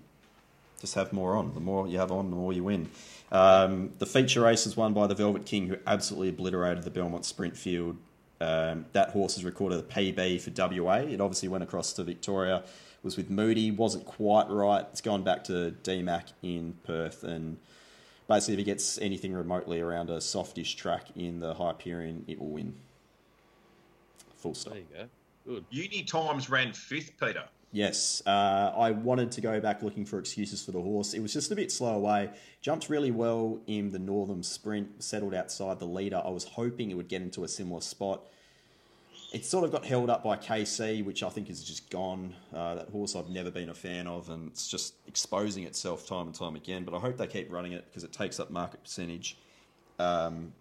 [0.82, 1.54] just have more on.
[1.54, 2.90] The more you have on, the more you win.
[3.32, 7.26] Um, the feature race is won by the Velvet King, who absolutely obliterated the Belmont
[7.26, 7.98] Sprint Field.
[8.44, 10.98] Um, that horse has recorded a PB for WA.
[10.98, 12.64] It obviously went across to Victoria.
[13.04, 14.86] Was with Moody, wasn't quite right.
[14.92, 17.58] It's gone back to DMAC in Perth, and
[18.30, 22.52] basically, if he gets anything remotely around a softish track in the Hyperion, it will
[22.52, 22.76] win.
[24.38, 24.74] Full stop.
[24.74, 25.54] There you go.
[25.54, 25.66] Good.
[25.70, 27.44] Uni Times ran fifth, Peter.
[27.74, 31.14] Yes, uh, I wanted to go back looking for excuses for the horse.
[31.14, 32.30] It was just a bit slow away.
[32.62, 36.22] Jumped really well in the Northern Sprint, settled outside the leader.
[36.24, 38.28] I was hoping it would get into a similar spot.
[39.34, 42.36] It sort of got held up by KC, which I think is just gone.
[42.54, 46.28] Uh, that horse I've never been a fan of, and it's just exposing itself time
[46.28, 46.84] and time again.
[46.84, 49.38] But I hope they keep running it because it takes up market percentage.
[49.98, 50.54] Um,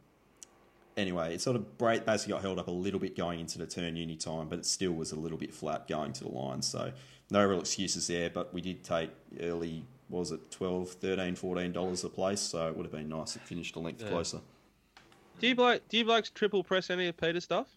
[0.97, 3.95] anyway, it sort of basically got held up a little bit going into the turn
[3.95, 6.63] uni time, but it still was a little bit flat going to the line.
[6.63, 6.93] So
[7.31, 9.11] no real excuses there, but we did take
[9.41, 13.43] early, was it 12 13 $14 a place, so it would have been nice if
[13.43, 14.09] it finished a length Yeah.
[14.09, 14.41] closer.
[15.41, 17.69] Do you bloke, do you blokes triple press any of Peter's stuff?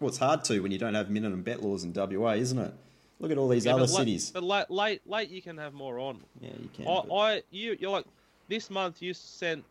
[0.00, 2.74] Well, it's hard to when you don't have minimum bet laws in WA, isn't it?
[3.18, 4.30] Look at all these Yeah, other but late- cities.
[4.30, 6.20] But late, late, late, you can have more on.
[6.40, 6.86] Yeah, you can.
[6.86, 8.04] I, but- I, you, you're like
[8.48, 9.00] this month.
[9.00, 9.64] You sent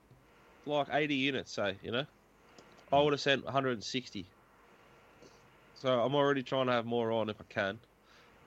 [0.65, 2.05] like 80 units, say, you know.
[2.91, 4.25] I would have sent 160.
[5.75, 7.77] So I'm already trying to have more on if I can.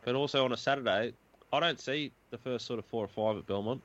[0.04, 1.12] But also on a Saturday,
[1.52, 3.82] I don't see the first sort of four or five at Belmont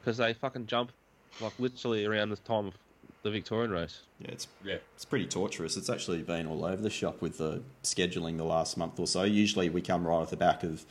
[0.00, 0.92] because they fucking jump
[1.40, 2.74] like literally around the time of
[3.22, 4.02] the Victorian race.
[4.20, 4.76] yeah, it's Yeah.
[4.94, 5.76] It's pretty torturous.
[5.76, 9.24] It's actually been all over the shop with the scheduling the last month or so.
[9.24, 10.84] Usually we come right off the back of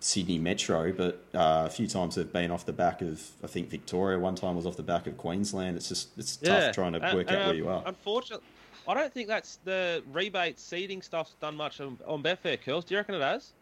[0.00, 3.68] Sydney Metro, but uh, a few times they've been off the back of I think
[3.68, 4.18] Victoria.
[4.18, 5.76] One time was off the back of Queensland.
[5.76, 7.82] It's just it's tough trying to and- work and, out where um, you are.
[7.86, 8.46] Unfortunately,
[8.86, 12.84] I don't think that's the rebate seeding stuff's done much on, on Betfair, Curls.
[12.84, 13.52] Do you reckon it has?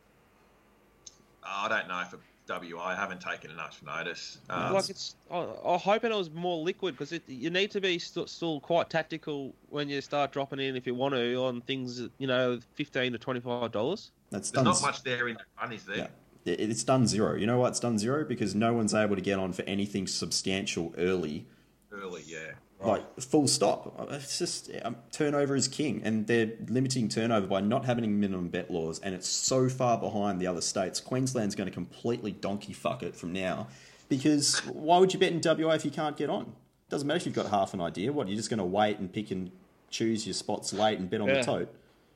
[1.44, 2.22] I don't know for WA.
[2.50, 4.38] I haven't taken enough notice.
[4.48, 7.98] Um, like it's, I, I'm hoping it was more liquid because you need to be
[7.98, 12.00] st- still quite tactical when you start dropping in if you want to on things
[12.18, 14.10] you know fifteen to twenty five dollars.
[14.30, 15.96] That's there's not much there in the run, is there?
[15.96, 16.08] Yeah.
[16.46, 17.34] It's done zero.
[17.34, 18.24] You know why it's done zero?
[18.24, 21.46] Because no one's able to get on for anything substantial early.
[21.92, 22.52] Early, yeah.
[22.82, 24.08] Like full stop.
[24.10, 28.70] It's just um, turnover is king, and they're limiting turnover by not having minimum bet
[28.70, 30.98] laws, and it's so far behind the other states.
[30.98, 33.68] Queensland's going to completely donkey fuck it from now,
[34.08, 36.52] because why would you bet in WA if you can't get on?
[36.88, 38.12] Doesn't matter if you've got half an idea.
[38.12, 39.50] What you're just going to wait and pick and
[39.90, 41.34] choose your spots late and bet on Yeah.
[41.34, 41.74] the tote.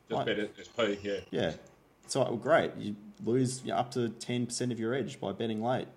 [0.08, 0.26] Just Right.
[0.26, 1.20] bet it, SP, yeah.
[1.30, 1.52] Yeah.
[2.06, 2.72] So well, great.
[2.78, 5.88] You lose you know, up to ten percent of your edge by betting late.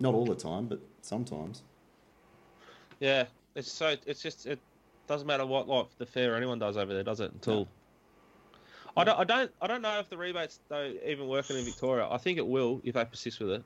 [0.00, 1.62] Not all the time, but sometimes.
[3.00, 3.26] Yeah,
[3.58, 4.58] it's so it's just it
[5.08, 7.32] doesn't matter what like the fair anyone does over there, does it?
[7.32, 7.66] Until
[8.96, 12.08] I don't I don't I don't know if the rebates though even working in Victoria.
[12.08, 13.64] I think it will if they persist with it.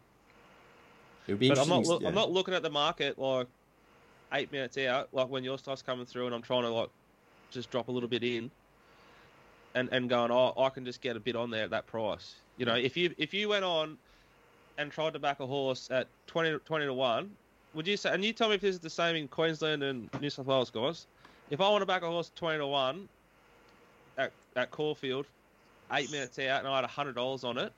[1.26, 2.08] It would be But I'm not yeah.
[2.08, 3.46] I'm not looking at the market like
[4.32, 6.88] eight minutes out, like when your stuff's coming through, and I'm trying to like
[7.50, 8.50] just drop a little bit in,
[9.74, 12.36] and and going, oh, I can just get a bit on there at that price.
[12.56, 13.98] You know, if you if you went on
[14.78, 17.30] and tried to back a horse at 20, 20 to one,
[17.74, 18.12] would you say?
[18.12, 20.70] And you tell me if this is the same in Queensland and New South Wales,
[20.70, 21.06] guys.
[21.50, 23.08] If I want to back a horse twenty to one
[24.18, 25.26] at at Caulfield,
[25.92, 27.72] eight minutes out, and I had hundred dollars on it,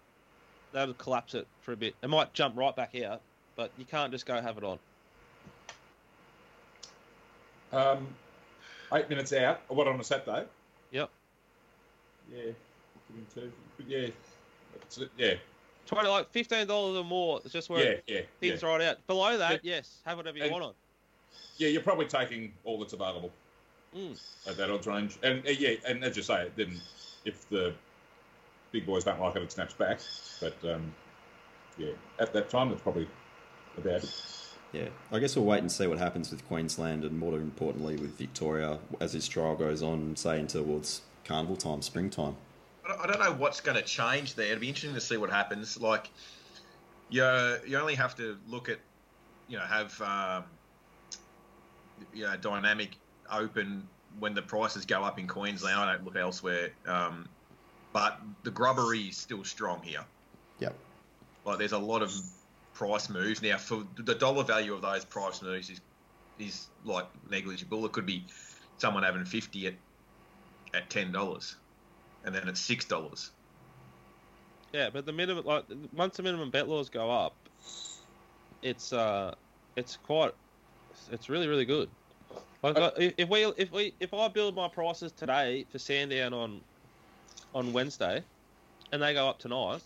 [0.72, 1.94] that would collapse it for a bit.
[2.02, 3.20] It might jump right back out,
[3.56, 4.78] but you can't just go have it on.
[7.72, 8.06] Um,
[8.92, 9.60] eight minutes out.
[9.68, 10.44] What on a Saturday?
[10.92, 11.10] Yep.
[12.32, 12.42] Yeah.
[12.42, 12.54] Give
[13.16, 13.52] him two.
[13.86, 14.08] Yeah.
[15.16, 15.34] Yeah.
[15.86, 17.40] Twenty like fifteen dollars or more.
[17.44, 18.00] It's just where Yeah.
[18.06, 18.20] Yeah.
[18.40, 18.68] thins Yeah.
[18.68, 19.06] right out.
[19.06, 20.74] Below that, yes, have whatever you And- want on.
[21.58, 21.68] yeah.
[21.68, 23.30] You're probably taking all that's available
[23.94, 24.18] Mm.
[24.48, 25.18] at that odds range.
[25.22, 26.80] And uh, yeah, and as you say, then
[27.24, 27.74] if the
[28.72, 30.00] big boys don't like it, it snaps back.
[30.40, 30.92] But um,
[31.78, 33.08] yeah, at that time, that's probably
[33.78, 34.14] about it.
[34.72, 38.18] Yeah, I guess we'll wait and see what happens with Queensland and more importantly with
[38.18, 42.36] Victoria as this trial goes on, say in towards carnival time, springtime.
[42.86, 44.46] I don't- know what's going to change there.
[44.46, 45.80] It'd be interesting to see what happens.
[45.80, 46.10] Like,
[47.08, 47.22] you
[47.66, 48.78] you only have to look at,
[49.48, 50.44] you know, have um,
[52.12, 52.90] you know dynamic
[53.30, 53.86] open
[54.18, 55.76] when the prices go up in Queensland.
[55.78, 56.70] I don't look elsewhere.
[56.86, 57.28] Um,
[57.92, 60.04] but the grubbery is still strong here.
[60.58, 60.74] Yep.
[61.44, 62.12] Like, there's a lot of
[62.74, 63.56] price moves now.
[63.56, 65.80] For the dollar value of those price moves is
[66.38, 67.86] is like negligible.
[67.86, 68.24] It could be
[68.78, 69.74] someone having fifty at
[70.74, 71.56] at ten dollars,
[72.24, 73.30] and then it's six dollars.
[74.72, 75.64] Yeah, but the minimum like
[75.94, 77.34] once the minimum bet laws go up,
[78.62, 79.34] it's uh,
[79.76, 80.32] it's quite,
[81.10, 81.88] it's really really good.
[82.62, 86.32] Like uh, if if we if we if I build my prices today for Sandown
[86.32, 86.60] on,
[87.54, 88.22] on Wednesday,
[88.90, 89.82] and they go up tonight,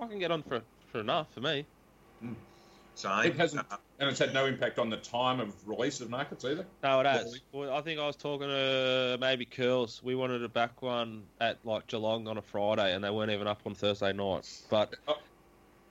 [0.00, 1.66] I can get on for for enough for me.
[2.96, 6.10] So It hasn't, uh, and it's had no impact on the time of release of
[6.10, 6.64] markets either.
[6.82, 7.40] No, it has.
[7.52, 10.00] Well, I think I was talking to maybe Curls.
[10.02, 13.46] We wanted to back one at like Geelong on a Friday, and they weren't even
[13.46, 14.48] up on Thursday night.
[14.70, 14.94] But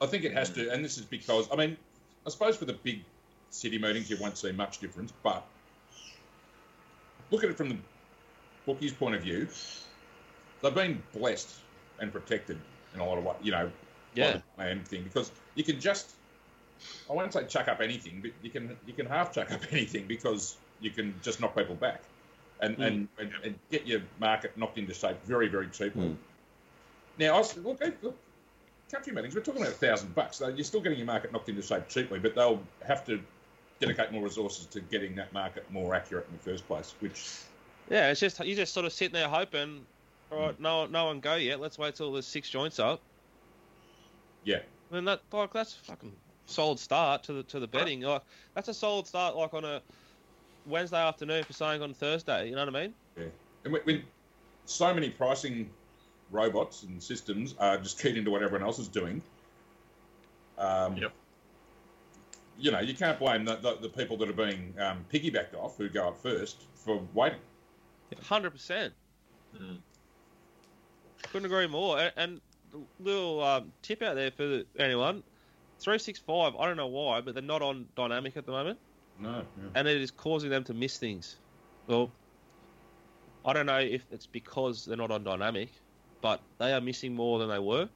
[0.01, 1.77] I think it has to, and this is because I mean,
[2.25, 3.03] I suppose for the big
[3.49, 5.45] city meetings you won't see much difference, but
[7.31, 7.77] look at it from the
[8.65, 9.47] bookies' point of view.
[10.61, 11.53] They've been blessed
[11.99, 12.57] and protected
[12.93, 13.69] in a lot of what you know,
[14.15, 14.39] Yeah.
[14.57, 16.13] by the thing because you can just
[17.09, 20.05] I won't say chuck up anything, but you can you can half chuck up anything
[20.07, 22.03] because you can just knock people back
[22.59, 22.87] and Mm.
[22.87, 26.09] and, and, and get your market knocked into shape very very cheaply.
[26.09, 26.15] Mm.
[27.19, 28.17] Now, I look, look,
[28.91, 30.37] country meetings, we're talking about a thousand bucks.
[30.37, 33.19] So you're still getting your market knocked into shape cheaply, but they'll have to
[33.79, 36.95] dedicate more resources to getting that market more accurate in the first place.
[36.99, 37.39] Which,
[37.89, 39.85] yeah, it's just you're just sort of sitting there hoping.
[40.31, 41.59] All right, no, no one go yet.
[41.59, 43.01] Let's wait till there's six joints up.
[44.43, 44.59] yeah,
[44.91, 46.11] mean that like that's fucking
[46.45, 48.01] solid start to the to the betting.
[48.01, 48.23] Like
[48.53, 49.35] that's a solid start.
[49.35, 49.81] Like on a
[50.65, 52.49] Wednesday afternoon for saying on Thursday.
[52.49, 52.93] You know what I mean?
[53.17, 53.25] yeah,
[53.63, 54.03] and when, when
[54.65, 55.69] so many pricing
[56.31, 59.21] robots and systems are just keyed into what everyone else is doing.
[60.57, 61.11] Um, Yep.
[62.55, 65.75] You know, you can't blame the, the, the people that are being um, piggybacked off
[65.75, 67.39] who go up first for waiting.
[68.21, 68.93] Hundred percent.
[69.59, 69.77] Mm.
[71.31, 71.99] Couldn't agree more.
[71.99, 72.41] And, and
[72.75, 75.23] a little um, tip out there for anyone:
[75.83, 76.55] three six five.
[76.55, 78.79] I don't know why, but they're not on dynamic at the moment,
[79.19, 79.29] No.
[79.57, 79.63] Yeah.
[79.75, 81.37] and it is causing them to miss things.
[81.87, 82.11] Well,
[83.45, 85.69] I don't know if it's because they're not on dynamic,
[86.21, 87.89] but they are missing more than they were.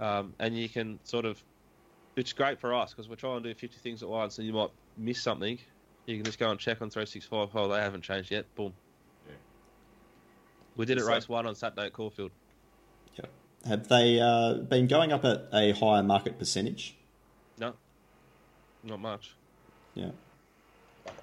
[0.00, 1.42] Um, and you can sort of,
[2.16, 4.52] it's great for us because we're trying to do 50 things at once and you
[4.52, 5.58] might miss something.
[6.06, 7.50] You can just go and check on 365.
[7.54, 8.44] Oh, they haven't changed yet.
[8.56, 8.74] Boom.
[9.26, 9.34] Yeah.
[10.76, 12.30] We did it So- race one on Saturday at Caulfield.
[13.66, 16.96] Have they uh, been going up at a higher market percentage?
[17.58, 17.74] No,
[18.84, 19.34] not much.
[19.94, 20.10] Yeah,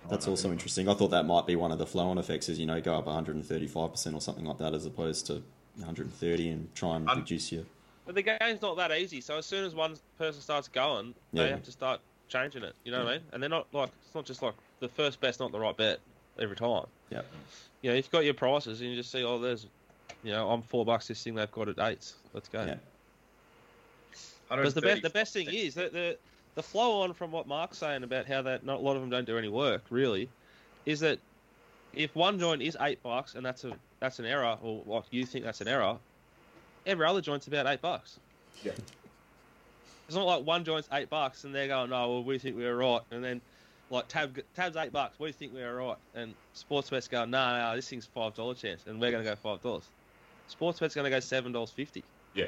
[0.09, 0.53] that's also yeah.
[0.53, 0.89] interesting.
[0.89, 3.05] I thought that might be one of the flow-on effects, is you know go up
[3.05, 5.43] 135% or something like that, as opposed to
[5.77, 7.63] 130 and try and Um, reduce your.
[8.05, 9.21] But the game's not that easy.
[9.21, 11.43] So as soon as one person starts going, Yeah.
[11.43, 12.75] they have to start changing it.
[12.83, 13.21] You know what I mean?
[13.31, 15.99] And they're not like it's not just like the first bet's not the right bet
[16.37, 16.85] every time.
[17.09, 17.21] Yeah.
[17.81, 19.67] You know, you've got your prices and you just see, oh, there's,
[20.23, 21.07] you know, I'm four bucks.
[21.07, 22.15] This thing they've got at eights.
[22.33, 22.63] Let's go.
[22.65, 22.75] Yeah.
[24.49, 26.17] Because the best, the best thing is that the
[26.55, 29.09] the flow on from what Mark's saying about how that not a lot of them
[29.09, 30.29] don't do any work really,
[30.85, 31.19] is that
[31.93, 35.25] if one joint is eight bucks and that's a that's an error or what you
[35.25, 35.97] think that's an error,
[36.85, 38.19] every other joint's about eight bucks.
[38.63, 38.73] Yeah.
[40.07, 42.75] It's not like one joint's eight bucks and they're going, no, well we think we're
[42.75, 43.41] right, and then
[43.93, 47.63] like tab tab's eight bucks, we think we're right, and Sportsbet's going, no, nah, no,
[47.63, 49.91] nah, this thing's five dollar chance, and we're going to go five dollars.
[50.49, 52.47] Sportsbet's going to go seven dollars fifty Yeah.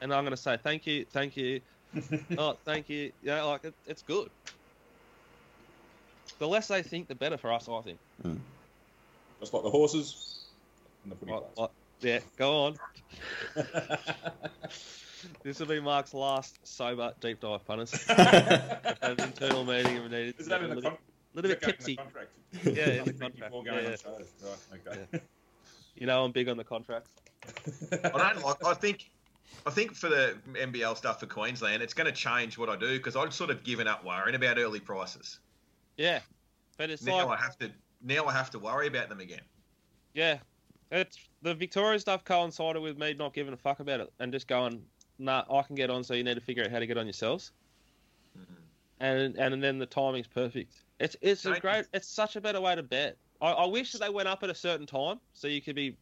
[0.00, 1.60] and I'm going to say thank you, thank you,
[2.38, 3.12] oh, thank you.
[3.22, 4.30] You know, like it, it's good.
[6.38, 7.68] The less they think, the better for us.
[7.68, 8.00] I think.
[8.22, 8.36] Hmm.
[9.40, 10.52] Just like the horses
[11.04, 11.70] and the Like, like,
[12.00, 12.78] yeah, go on.
[15.42, 17.92] this will be Mark's last sober deep dive punters.
[18.08, 20.98] An internal meeting and we needed Is that in a the little, con-
[21.34, 21.96] little bit that going in tipsy.
[21.96, 22.28] contract?
[22.64, 23.52] Yeah, in the contract.
[23.52, 23.96] Before Yeah, yeah.
[24.82, 25.20] Right, okay.
[25.96, 27.10] You know, I'm big on the contracts.
[27.92, 28.64] I don't like.
[28.64, 29.10] I think,
[29.66, 32.96] I think for the MBL stuff for Queensland, it's going to change what I do
[32.96, 35.38] because I'd sort of given up worrying about early prices.
[35.96, 36.20] Yeah,
[36.78, 37.70] but it's Now like I have to.
[38.02, 39.42] Now I have to worry about them again.
[40.14, 40.38] Yeah,
[40.90, 44.48] it's the Victoria stuff coincided with me not giving a fuck about it and just
[44.48, 44.82] going,
[45.20, 47.06] nah, I can get on, so you need to figure out how to get on
[47.06, 47.52] yourselves.
[48.98, 50.74] And and then the timing's perfect.
[50.98, 51.70] It's it's a Thank you.
[51.70, 51.86] great.
[51.94, 53.16] It's such a better way to bet.
[53.40, 55.96] I, I wish that they went up at a certain time so you could be.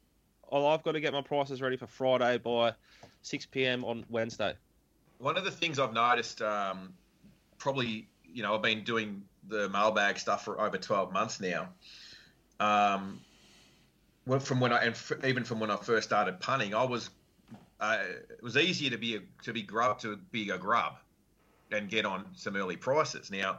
[0.50, 2.72] Oh, I've got to get my prices ready for Friday by
[3.22, 3.84] six p.m.
[3.84, 4.54] on Wednesday.
[5.18, 6.94] One of the things I've noticed, um,
[7.58, 11.68] probably, you know, I've been doing the mailbag stuff for over 12 months now.
[12.60, 13.20] Um,
[14.26, 17.10] well, from when I, and f- even from when I first started punting, I was,
[17.80, 17.98] uh,
[18.30, 20.94] it was easier to be a, to be grub to be a grub,
[21.70, 23.30] and get on some early prices.
[23.30, 23.58] Now,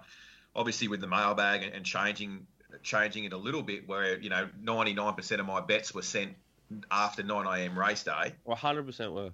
[0.55, 2.45] obviously, with the mailbag and, and changing
[2.83, 6.35] changing it a little bit, where you know 99% of my bets were sent
[6.91, 7.77] after 9 a.m.
[7.77, 8.33] race day.
[8.45, 9.31] Well, hundred percent were.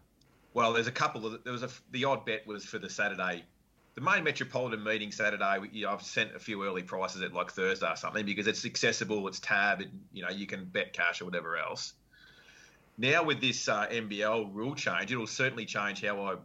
[0.53, 3.43] Well, there's a couple of there was a the odd bet was for the Saturday,
[3.95, 5.57] the main metropolitan meeting Saturday.
[5.71, 8.65] You know, I've sent a few early prices at like Thursday or something because it's
[8.65, 11.93] accessible, it's tab, and you know you can bet cash or whatever else.
[12.97, 16.35] Now with this uh, MBL rule change, it'll certainly change how I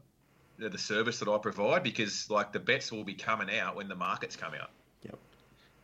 [0.58, 3.94] the service that I provide because like the bets will be coming out when the
[3.94, 4.68] markets come out
[5.02, 5.18] Yep.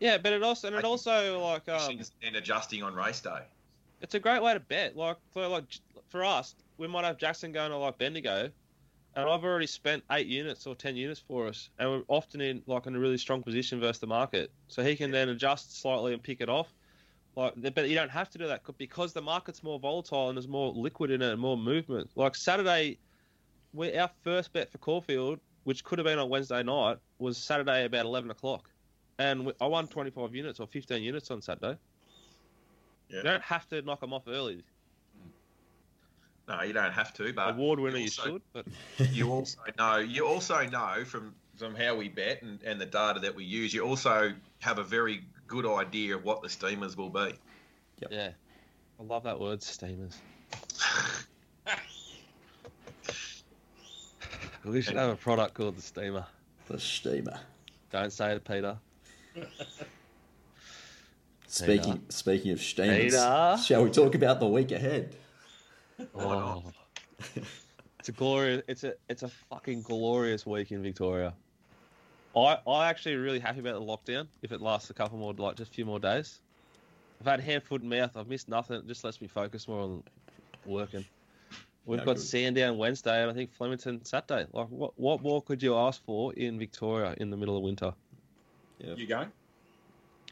[0.00, 3.40] Yeah, but it also and it I- also like um, and adjusting on race day.
[4.02, 4.94] it's a great way to bet.
[4.96, 5.64] Like for like
[6.08, 8.50] for us, we might have Jackson going to like Bendigo,
[9.14, 12.62] and I've already spent eight units or ten units for us, and we're often in
[12.66, 16.12] like in a really strong position versus the market, so he can then adjust slightly
[16.12, 16.68] and pick it off.
[17.37, 20.49] Like, but you don't have to do that because the market's more volatile and there's
[20.49, 22.11] more liquid in it and more movement.
[22.16, 22.99] Like Saturday,
[23.74, 27.84] we our first bet for Caulfield, which could have been on Wednesday night, was Saturday
[27.84, 28.70] about eleven o'clock,
[29.18, 31.76] and we, I won twenty five units or fifteen units on Saturday.
[33.11, 33.18] Yeah.
[33.18, 34.62] You don't have to knock them off early.
[36.49, 38.43] No, you don't have to, but Award winner, you also- should.
[38.55, 38.66] But
[39.12, 43.20] you also know you also know from from how we bet and, and the data
[43.20, 47.11] that we use, you also have a very good idea of what the steamers will
[47.11, 47.32] be.
[48.11, 48.30] yeah,
[48.99, 50.18] I love that word, steamers.
[54.64, 56.26] We should have a product called the steamer.
[56.66, 57.38] The steamer.
[57.92, 58.76] Don't say it, Peter.
[61.47, 63.57] Speaking speaking of steamers, Peter.
[63.64, 65.14] shall we talk about the week ahead?
[66.14, 66.64] Oh.
[68.01, 68.62] it's a glorious.
[68.66, 71.32] It's a it's a fucking glorious week in Victoria.
[72.37, 74.26] I I actually really happy about the lockdown.
[74.43, 76.41] If it lasts a couple more, like just a few more days.
[77.20, 78.14] I've had hand, foot, and mouth.
[78.16, 78.76] I've missed nothing.
[78.76, 80.03] It just lets me focus more on
[80.66, 81.05] working.
[81.87, 82.22] We've Yeah, got good.
[82.22, 84.47] Sandown Wednesday and I think Flemington Saturday.
[84.53, 87.95] Like, what what more could you ask for in Victoria in the middle of winter?
[88.78, 89.32] You going?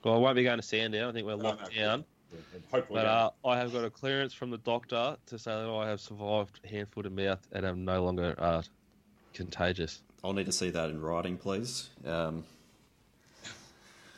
[0.04, 1.08] Well, I won't be going to Sandown.
[1.08, 2.04] I think we're Oh, locked no, down.
[2.70, 5.88] Hopefully, But uh, I have got a clearance from the doctor to say that I
[5.88, 8.62] have survived hand, foot, and mouth and am no longer uh,
[9.32, 10.02] contagious.
[10.24, 11.90] I'll need to see that in writing, please.
[12.06, 12.44] Um,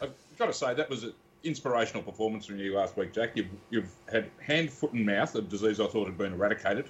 [0.01, 3.33] I've got to say that was an inspirational performance from you last week, Jack.
[3.35, 6.87] You've, you've had hand, foot, and mouth, a disease I thought had been eradicated.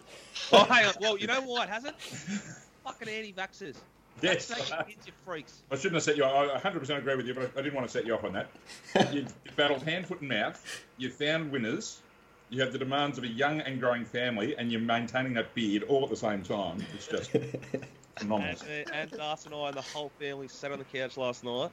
[0.53, 0.95] Oh, hang on.
[1.01, 1.99] Well, you know why it hasn't?
[2.85, 3.77] Fucking anti-vaxxers.
[4.21, 4.49] Yes.
[4.49, 5.63] Kids, you freaks.
[5.71, 6.25] I shouldn't have set you.
[6.25, 8.51] I 100% agree with you, but I didn't want to set you off on that.
[9.15, 10.85] you battled hand, foot, and mouth.
[10.99, 12.01] You found winners.
[12.51, 15.85] You have the demands of a young and growing family, and you're maintaining that beard
[15.85, 16.85] all at the same time.
[16.95, 17.31] It's just
[18.19, 18.57] phenomenal.
[18.69, 21.71] And, and Darcy and I and the whole family sat on the couch last night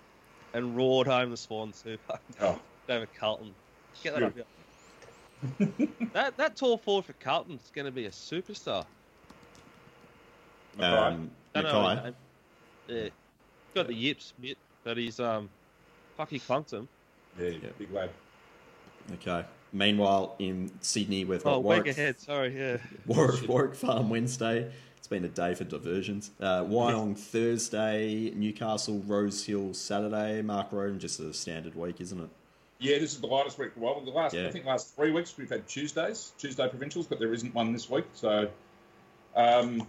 [0.53, 1.97] and roared home the Swans who
[2.41, 3.53] Oh, David Carlton.
[4.03, 4.33] Get that up.
[4.35, 4.45] here.
[6.13, 8.85] that that tall forward for Carlton's going to be a superstar.
[10.77, 10.83] McKay.
[11.13, 12.13] um, Don't know his McKay.
[12.87, 13.09] Yeah,
[13.75, 15.49] got the yips, bit, but he's um,
[16.17, 16.87] fuck he clunked him.
[17.39, 18.09] yeah, yeah, big lad.
[19.13, 19.45] Okay.
[19.75, 22.19] Meanwhile, in Sydney, we've got Oh, week Warwick, ahead.
[22.19, 22.77] Sorry, yeah.
[23.07, 24.71] Warwick, Warwick Farm Wednesday.
[25.03, 26.31] It's been a day for diversions.
[26.39, 30.41] Uh, Wyong Thursday, Newcastle Rose Hill Saturday.
[30.41, 32.29] Mark Roden, just a standard week, isn't it?
[32.79, 33.99] Yeah, this is the lightest week while.
[33.99, 34.47] The last, Yeah.
[34.47, 37.89] I think, last three weeks we've had Tuesdays, Tuesday provincials, but there isn't one this
[37.89, 38.05] week.
[38.13, 38.49] So,
[39.35, 39.85] um,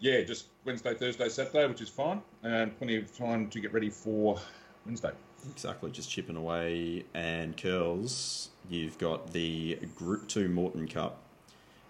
[0.00, 3.90] yeah, just Wednesday, Thursday, Saturday, which is fine, and plenty of time to get ready
[3.90, 4.40] for
[4.86, 5.12] Wednesday.
[5.52, 7.04] Exactly, just chipping away.
[7.14, 11.20] And curls, you've got the Group 2 Moreton Cup,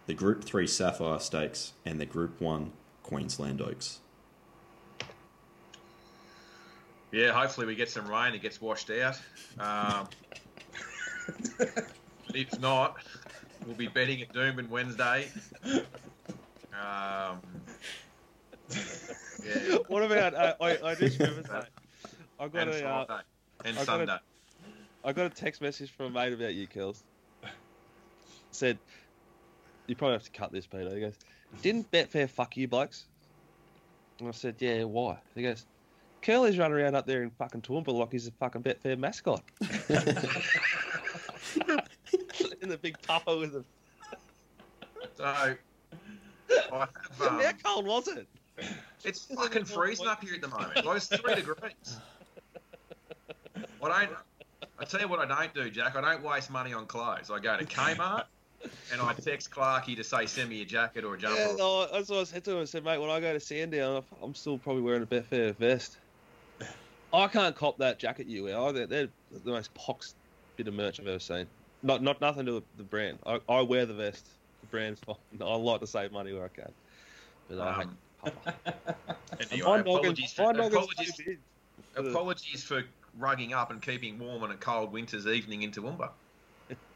[0.06, 4.00] the Group 3 Sapphire Stakes, and the Group 1 Queensland Oaks.
[7.12, 8.34] Yeah, hopefully we get some rain.
[8.34, 9.20] It gets washed out.
[9.58, 10.08] Um,
[12.34, 12.96] if not,
[13.64, 15.28] we'll be betting at Doomben Wednesday.
[15.64, 17.40] Um,
[19.44, 20.78] yeah, What about uh, I?
[20.82, 21.64] I just remember saying,
[22.40, 23.20] I got and a uh,
[23.64, 24.16] and I got a- Sunday.
[25.04, 27.02] I got a text message from a mate about you, Kels.
[28.50, 28.78] Said,
[29.86, 30.94] you probably have to cut this, Peter.
[30.94, 31.18] He goes,
[31.62, 33.06] didn't Betfair fuck you blokes?
[34.18, 35.18] And I said, yeah, why?
[35.34, 35.66] He goes,
[36.22, 39.42] Curly's running around up there in fucking Toowoomba like he's a fucking Betfair mascot.
[42.62, 43.64] in the big puffer with him.
[45.16, 45.56] So, I
[46.48, 48.26] have, um, How cold was it?
[49.04, 50.72] it's fucking freezing up here at the moment.
[50.76, 51.98] It's three degrees.
[53.82, 54.16] I don't.
[54.78, 55.94] I tell you what, I don't do, Jack.
[55.94, 57.30] I don't waste money on clothes.
[57.30, 58.24] I go to Kmart
[58.92, 61.86] and I text Clarky to say, "Send me a jacket or a jumper." Yeah, no,
[61.90, 62.62] that's what I said to him.
[62.62, 65.98] I said, mate, when I go to Sandown, I'm still probably wearing a Betfair vest.
[67.12, 68.72] I can't cop that jacket you wear.
[68.72, 69.08] They're, they're
[69.44, 70.14] the most pox
[70.56, 71.46] bit of merch I've ever seen.
[71.82, 73.18] Not, not nothing to the brand.
[73.26, 74.26] I, I wear the vest.
[74.62, 75.16] The brand's fine.
[75.40, 76.72] I like to save money where I can.
[77.48, 78.54] But I hate Um, puffer.
[78.66, 81.20] and And you- my noggin- apologies, for, apologies,
[81.96, 82.84] apologies for
[83.20, 86.10] rugging up and keeping warm on a cold winter's evening in Toowoomba.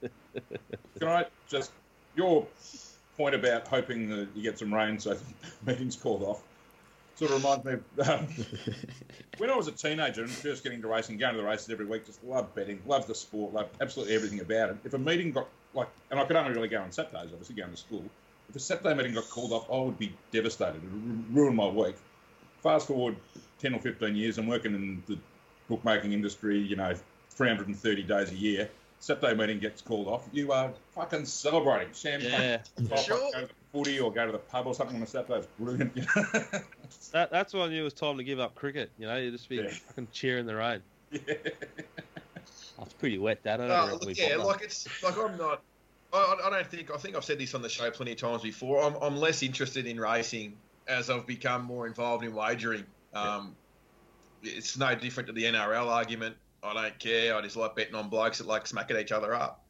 [0.02, 1.72] Can I just
[2.16, 2.46] your
[3.16, 5.24] point about hoping that you get some rain so the
[5.66, 6.42] meetings called off
[7.18, 8.28] sort of reminds me of um,
[9.38, 11.84] when I was a teenager and first getting to racing, going to the races every
[11.84, 14.76] week, just loved betting, loved the sport, loved absolutely everything about it.
[14.84, 17.72] If a meeting got like, and I could only really go on Saturdays, obviously going
[17.72, 18.04] to school.
[18.48, 20.76] If a Saturday meeting got called off, I would be devastated.
[20.76, 21.96] It would ruin my week.
[22.62, 23.16] Fast forward
[23.58, 25.18] ten or fifteen years, I'm working in the
[25.68, 26.58] bookmaking industry.
[26.58, 26.94] You know,
[27.30, 28.70] 330 days a year.
[29.00, 30.28] Saturday meeting gets called off.
[30.32, 31.92] You are fucking celebrating.
[31.94, 32.30] Champagne.
[32.30, 32.58] Yeah,
[32.92, 33.18] Off, Sure.
[33.32, 35.38] Go to the footy or go to the pub or something on a Saturday.
[35.38, 35.94] It's brilliant.
[37.12, 38.90] that, that's when I knew it was time to give up cricket.
[38.98, 39.70] You know, you just be Yeah.
[39.70, 40.82] fucking cheering the rain.
[41.12, 41.20] yeah.
[42.80, 43.60] Oh, it's pretty wet, Dad.
[43.60, 45.62] I don't Uh, reckon look, we yeah, like it's like I'm not.
[46.12, 48.42] I, I don't think I think I've said this on the show plenty of times
[48.42, 48.84] before.
[48.84, 52.84] I'm, I'm less interested in racing as I've become more involved in wagering.
[53.14, 53.56] Um,
[54.44, 56.36] It's no different to the NRL argument.
[56.62, 57.34] I don't care.
[57.34, 59.64] I just like betting on blokes that like smacking each other up.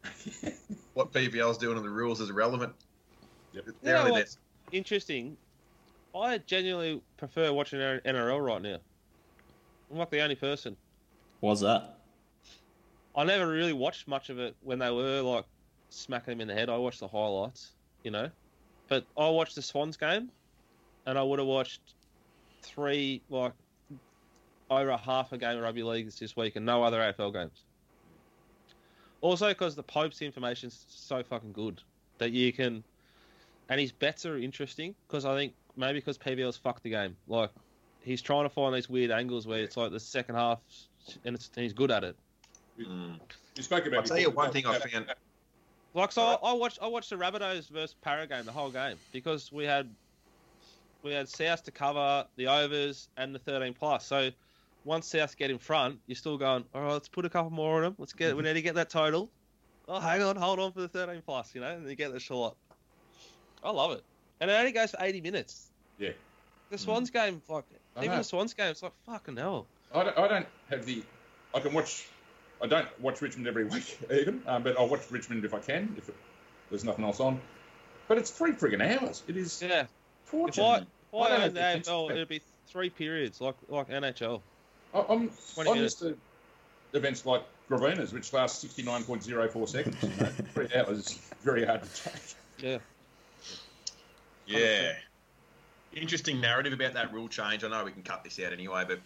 [0.94, 2.72] what PVL's doing to the rules is irrelevant.
[3.52, 3.66] Yep.
[3.66, 4.36] You know only what?
[4.72, 5.36] Interesting.
[6.14, 8.78] I genuinely prefer watching NRL right now.
[9.90, 10.76] I'm like the only person.
[11.40, 11.98] What's that?
[13.14, 15.44] I never really watched much of it when they were like
[15.90, 16.68] smacking him in the head.
[16.68, 17.72] I watched the highlights,
[18.02, 18.30] you know.
[18.88, 20.30] But I watched the Swans game,
[21.06, 21.80] and I would have watched
[22.62, 23.52] three like
[24.70, 27.62] over a half a game of rugby league this week, and no other AFL games.
[29.20, 31.80] Also, because the Pope's information is so fucking good
[32.18, 32.84] that you can,
[33.68, 37.16] and his bets are interesting because I think maybe because PVL's fucked the game.
[37.26, 37.50] Like
[38.02, 40.60] he's trying to find these weird angles where it's like the second half,
[41.24, 42.16] and, it's, and he's good at it.
[42.80, 43.18] Mm.
[43.56, 44.00] You spoke about.
[44.00, 45.06] I'll tell you one thing I found.
[45.94, 48.96] Like so, I, I watched I watched the Rabbitohs versus Parra game the whole game
[49.10, 49.88] because we had
[51.02, 54.04] we had South to cover the overs and the 13 plus.
[54.04, 54.30] So
[54.84, 56.64] once South get in front, you're still going.
[56.74, 57.94] All right, let's put a couple more on them.
[57.98, 58.36] Let's get.
[58.36, 59.30] We need to get that total.
[59.86, 61.54] Oh, hang on, hold on for the 13 plus.
[61.54, 62.56] You know, and you get the short.
[63.64, 64.04] I love it,
[64.40, 65.68] and it only goes for 80 minutes.
[65.98, 66.10] Yeah.
[66.70, 67.64] The Swans game, like
[67.96, 68.18] I even know.
[68.18, 69.66] the Swans game, it's like fucking hell.
[69.94, 71.02] I don't, I don't have the.
[71.54, 72.06] I can watch.
[72.62, 75.94] I don't watch Richmond every week, even, um, but I'll watch Richmond if I can,
[75.96, 76.14] if it,
[76.70, 77.40] there's nothing else on.
[78.06, 79.22] But it's three friggin' hours.
[79.28, 79.82] It is Yeah.
[79.82, 80.62] If torture.
[80.62, 84.42] I if I I owned the AFL, it'd be three periods, like like NHL.
[84.94, 86.16] I- I'm, 20 I'm used to
[86.94, 89.96] events like Gravina's, which last 69.04 seconds.
[90.02, 91.12] You know, three hours is
[91.42, 92.22] very hard to take.
[92.58, 92.78] Yeah.
[94.46, 94.92] Yeah.
[95.92, 97.64] Interesting narrative about that rule change.
[97.64, 99.00] I know we can cut this out anyway, but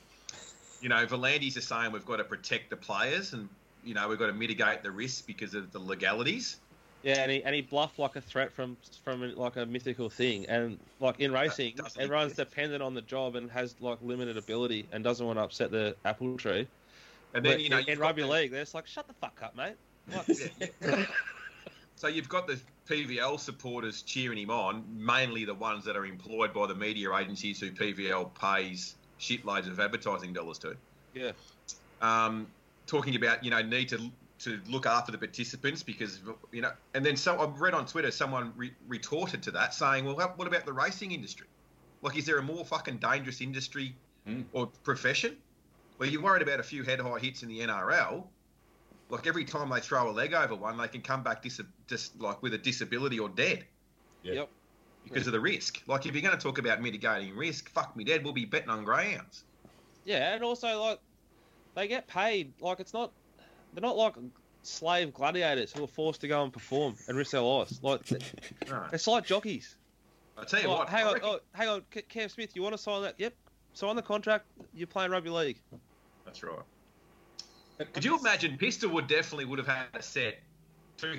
[0.80, 3.48] you know, V'landys are saying we've got to protect the players and
[3.84, 6.56] you know we've got to mitigate the risk because of the legalities.
[7.02, 10.46] Yeah, and he and he bluffed like a threat from from like a mythical thing,
[10.46, 12.50] and like in racing, everyone's exist.
[12.50, 15.96] dependent on the job and has like limited ability and doesn't want to upset the
[16.04, 16.66] apple tree.
[17.34, 19.14] And then But you know in, in rugby the- league, they're just like, shut the
[19.14, 19.74] fuck up, mate.
[20.14, 21.08] Like,
[21.96, 26.52] so you've got the PVL supporters cheering him on, mainly the ones that are employed
[26.52, 30.76] by the media agencies who PVL pays shitloads of advertising dollars to.
[31.14, 31.32] yeah,
[32.00, 32.46] um,
[32.86, 34.10] talking about you know need to
[34.44, 36.20] to look after the participants because
[36.52, 40.04] you know, and then so I've read on Twitter someone re- retorted to that saying,
[40.04, 41.46] well, what about the racing industry?
[42.02, 43.94] Like, is there a more fucking dangerous industry
[44.28, 44.44] Mm.
[44.52, 45.36] or profession?
[45.98, 48.24] Well, you're worried about a few head high hits in the NRL.
[49.08, 52.20] Like every time they throw a leg over one, they can come back dis- just
[52.20, 53.64] like with a disability or dead
[54.22, 54.34] Yeah.
[54.34, 54.48] Yep.
[55.04, 55.82] because of the risk.
[55.88, 58.70] Like if you're going to talk about mitigating risk, fuck me dead, we'll be betting
[58.70, 59.42] on greyhounds.
[60.04, 61.00] yeah, and also like
[61.74, 62.52] they get paid.
[62.60, 63.10] Like it's not
[63.72, 64.14] they're not like
[64.62, 67.80] slave gladiators who are forced to go and perform and risk their lives.
[67.82, 68.00] Like
[68.68, 68.84] No.
[68.92, 69.76] it's like jockeys.
[70.38, 72.74] I tell you Like, what, hang on, reckon- oh, hang on, Cam Smith, you want
[72.74, 73.14] to sign that?
[73.18, 73.34] Yep,
[73.74, 74.46] sign the contract.
[74.74, 75.58] You're playing rugby league.
[76.24, 76.58] That's right.
[77.92, 80.38] Could you imagine Pistol would definitely would have had a set
[80.96, 81.18] two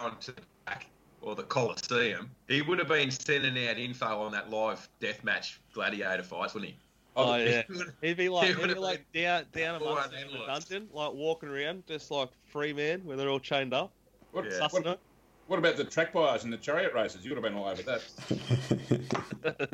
[0.00, 0.86] onto the back
[1.20, 2.30] or the Coliseum.
[2.48, 6.78] He would have been sending out info on that live deathmatch gladiator fights, wouldn't he?
[7.16, 7.62] Oh, yeah.
[7.66, 7.72] He
[8.08, 10.64] would- be like, He he'd be like down, down amongst in the ambulance.
[10.66, 13.90] dungeon, like walking around, just like free man, where they're all chained up,
[14.32, 14.68] What, Yeah.
[14.70, 15.00] what,
[15.46, 17.24] what about the track buyers and the chariot races?
[17.24, 18.02] You would have been all over that.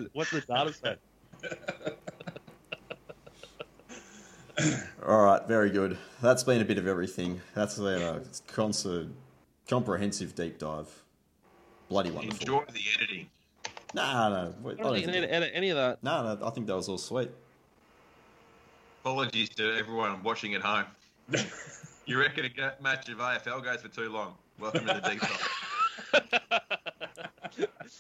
[0.12, 0.98] What's the data set?
[5.06, 5.96] All right, very good.
[6.20, 7.40] That's been a bit of everything.
[7.54, 9.08] That's a uh, concert,
[9.66, 11.02] comprehensive deep dive.
[11.88, 12.40] Bloody wonderful.
[12.40, 13.30] Enjoy the editing.
[13.94, 16.02] Nah, no, wait, I don't need to edit any of that.
[16.02, 17.30] no, no, I think that was all sweet.
[19.02, 20.84] Apologies to everyone watching at home.
[22.04, 22.50] You reckon a
[22.82, 24.34] match of AFL goes for too long?
[24.58, 25.48] Welcome to the deep dive.